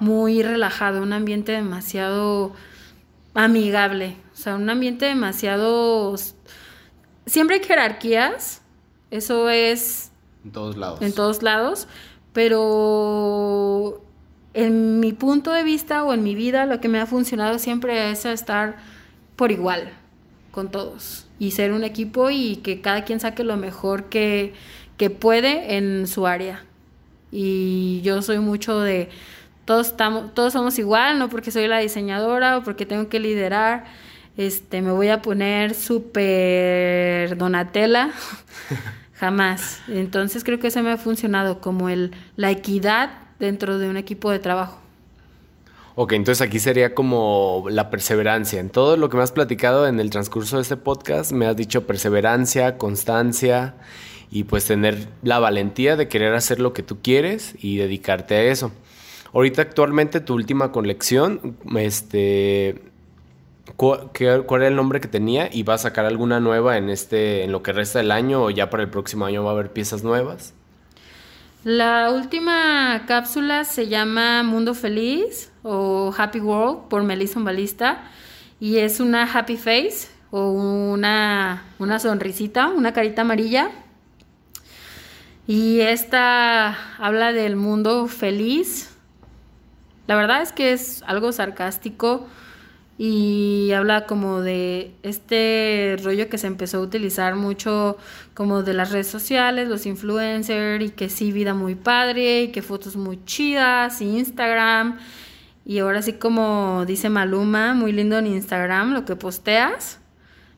[0.00, 2.52] muy relajado, un ambiente demasiado
[3.38, 6.16] amigable, o sea, un ambiente demasiado...
[7.24, 8.62] Siempre hay jerarquías,
[9.12, 10.10] eso es...
[10.44, 11.02] En todos lados.
[11.02, 11.86] En todos lados,
[12.32, 14.02] pero
[14.54, 18.10] en mi punto de vista o en mi vida lo que me ha funcionado siempre
[18.10, 18.78] es estar
[19.36, 19.92] por igual
[20.50, 24.52] con todos y ser un equipo y que cada quien saque lo mejor que,
[24.96, 26.64] que puede en su área.
[27.30, 29.10] Y yo soy mucho de
[29.68, 33.84] todos, estamos, todos somos igual, no porque soy la diseñadora o porque tengo que liderar.
[34.38, 38.10] Este, me voy a poner súper Donatella.
[39.18, 39.80] jamás.
[39.88, 44.30] Entonces creo que eso me ha funcionado como el, la equidad dentro de un equipo
[44.30, 44.78] de trabajo.
[45.96, 48.58] Ok, entonces aquí sería como la perseverancia.
[48.58, 51.56] En todo lo que me has platicado en el transcurso de este podcast, me has
[51.56, 53.74] dicho perseverancia, constancia
[54.30, 58.42] y pues tener la valentía de querer hacer lo que tú quieres y dedicarte a
[58.44, 58.72] eso.
[59.32, 62.82] Ahorita actualmente tu última colección, este,
[63.76, 65.48] ¿cuál, era el nombre que tenía?
[65.52, 68.50] ¿Y va a sacar alguna nueva en, este, en lo que resta del año o
[68.50, 70.54] ya para el próximo año va a haber piezas nuevas?
[71.64, 78.10] La última cápsula se llama Mundo Feliz o Happy World por Melissa Balista
[78.60, 83.70] y es una happy face o una, una sonrisita, una carita amarilla.
[85.46, 88.94] Y esta habla del mundo feliz.
[90.08, 92.26] La verdad es que es algo sarcástico
[92.96, 97.98] y habla como de este rollo que se empezó a utilizar mucho
[98.32, 102.62] como de las redes sociales, los influencers y que sí, vida muy padre y que
[102.62, 104.98] fotos muy chidas, Instagram.
[105.66, 110.00] Y ahora sí como dice Maluma, muy lindo en Instagram lo que posteas,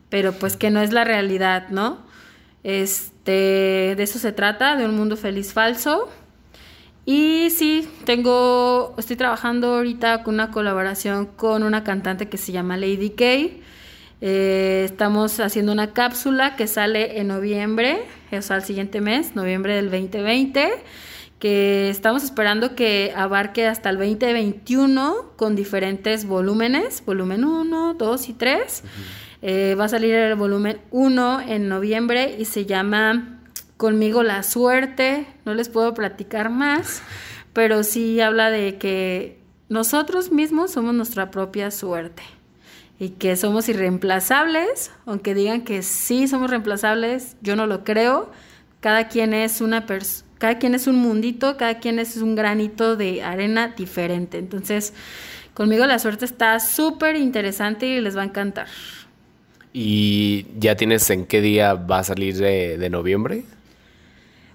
[0.09, 1.99] pero pues que no es la realidad, ¿no?
[2.63, 6.09] Este, de eso se trata, de un mundo feliz falso.
[7.05, 12.77] Y sí, tengo, estoy trabajando ahorita con una colaboración con una cantante que se llama
[12.77, 13.25] Lady K.
[14.23, 19.75] Eh, estamos haciendo una cápsula que sale en noviembre, o sea, el siguiente mes, noviembre
[19.75, 20.69] del 2020,
[21.39, 28.33] que estamos esperando que abarque hasta el 2021 con diferentes volúmenes, volumen 1, 2 y
[28.33, 28.83] 3.
[29.41, 33.40] Eh, va a salir el volumen 1 en noviembre y se llama
[33.81, 37.01] conmigo la suerte, no les puedo platicar más,
[37.51, 42.21] pero sí habla de que nosotros mismos somos nuestra propia suerte
[42.99, 48.29] y que somos irreemplazables, aunque digan que sí somos reemplazables, yo no lo creo.
[48.81, 49.87] Cada quien es una
[50.37, 54.37] cada quien es un mundito, cada quien es un granito de arena diferente.
[54.37, 54.93] Entonces,
[55.55, 58.67] conmigo la suerte está súper interesante y les va a encantar.
[59.73, 63.43] ¿Y ya tienes en qué día va a salir de noviembre?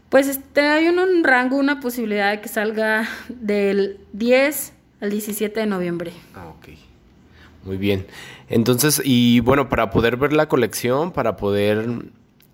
[0.08, 5.66] Pues este, hay un, rango, una posibilidad de que salga del 10 al 17 de
[5.66, 6.12] noviembre.
[6.34, 6.68] Ah, ok.
[7.64, 8.06] Muy bien.
[8.48, 11.88] Entonces, y bueno, para poder ver la colección, para poder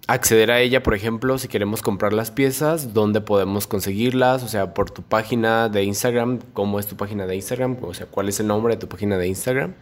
[0.07, 4.43] acceder a ella, por ejemplo, si queremos comprar las piezas, ¿dónde podemos conseguirlas?
[4.43, 7.77] O sea, por tu página de Instagram, ¿cómo es tu página de Instagram?
[7.83, 9.75] O sea, ¿cuál es el nombre de tu página de Instagram?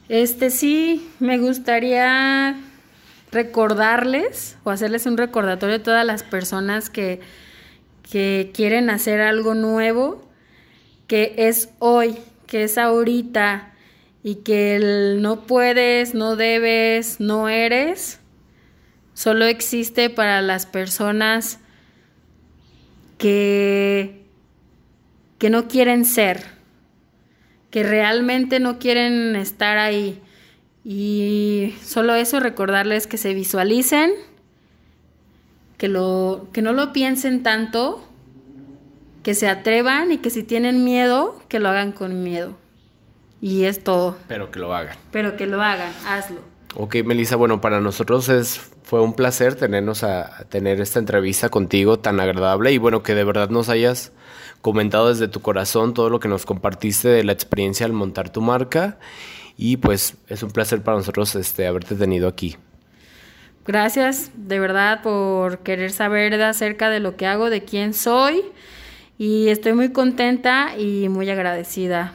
[0.08, 2.56] Este sí, me gustaría
[3.34, 7.20] recordarles o hacerles un recordatorio a todas las personas que,
[8.10, 10.26] que quieren hacer algo nuevo,
[11.06, 12.16] que es hoy,
[12.46, 13.72] que es ahorita
[14.22, 18.20] y que el no puedes, no debes, no eres,
[19.12, 21.58] solo existe para las personas
[23.18, 24.24] que,
[25.38, 26.44] que no quieren ser,
[27.70, 30.22] que realmente no quieren estar ahí
[30.84, 34.12] y solo eso, recordarles que se visualicen,
[35.78, 38.06] que, lo, que no lo piensen tanto,
[39.22, 42.56] que se atrevan y que si tienen miedo, que lo hagan con miedo.
[43.40, 44.18] Y es todo.
[44.28, 44.96] Pero que lo hagan.
[45.10, 46.40] Pero que lo hagan, hazlo.
[46.76, 51.48] Ok, Melissa, bueno, para nosotros es, fue un placer tenernos a, a tener esta entrevista
[51.48, 54.12] contigo tan agradable y bueno, que de verdad nos hayas
[54.60, 58.40] comentado desde tu corazón todo lo que nos compartiste de la experiencia al montar tu
[58.40, 58.98] marca
[59.56, 62.56] y pues es un placer para nosotros este, haberte tenido aquí.
[63.66, 68.42] Gracias de verdad por querer saber acerca de lo que hago, de quién soy
[69.16, 72.12] y estoy muy contenta y muy agradecida.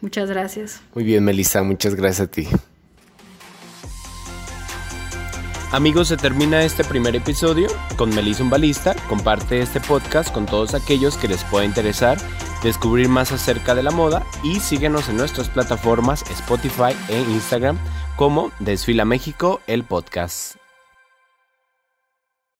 [0.00, 0.80] Muchas gracias.
[0.94, 2.46] Muy bien, Melissa, muchas gracias a ti.
[5.70, 8.94] Amigos, se termina este primer episodio con Melissa Balista.
[9.06, 12.16] Comparte este podcast con todos aquellos que les pueda interesar
[12.62, 17.78] descubrir más acerca de la moda y síguenos en nuestras plataformas Spotify e Instagram
[18.16, 20.57] como Desfila México, el podcast.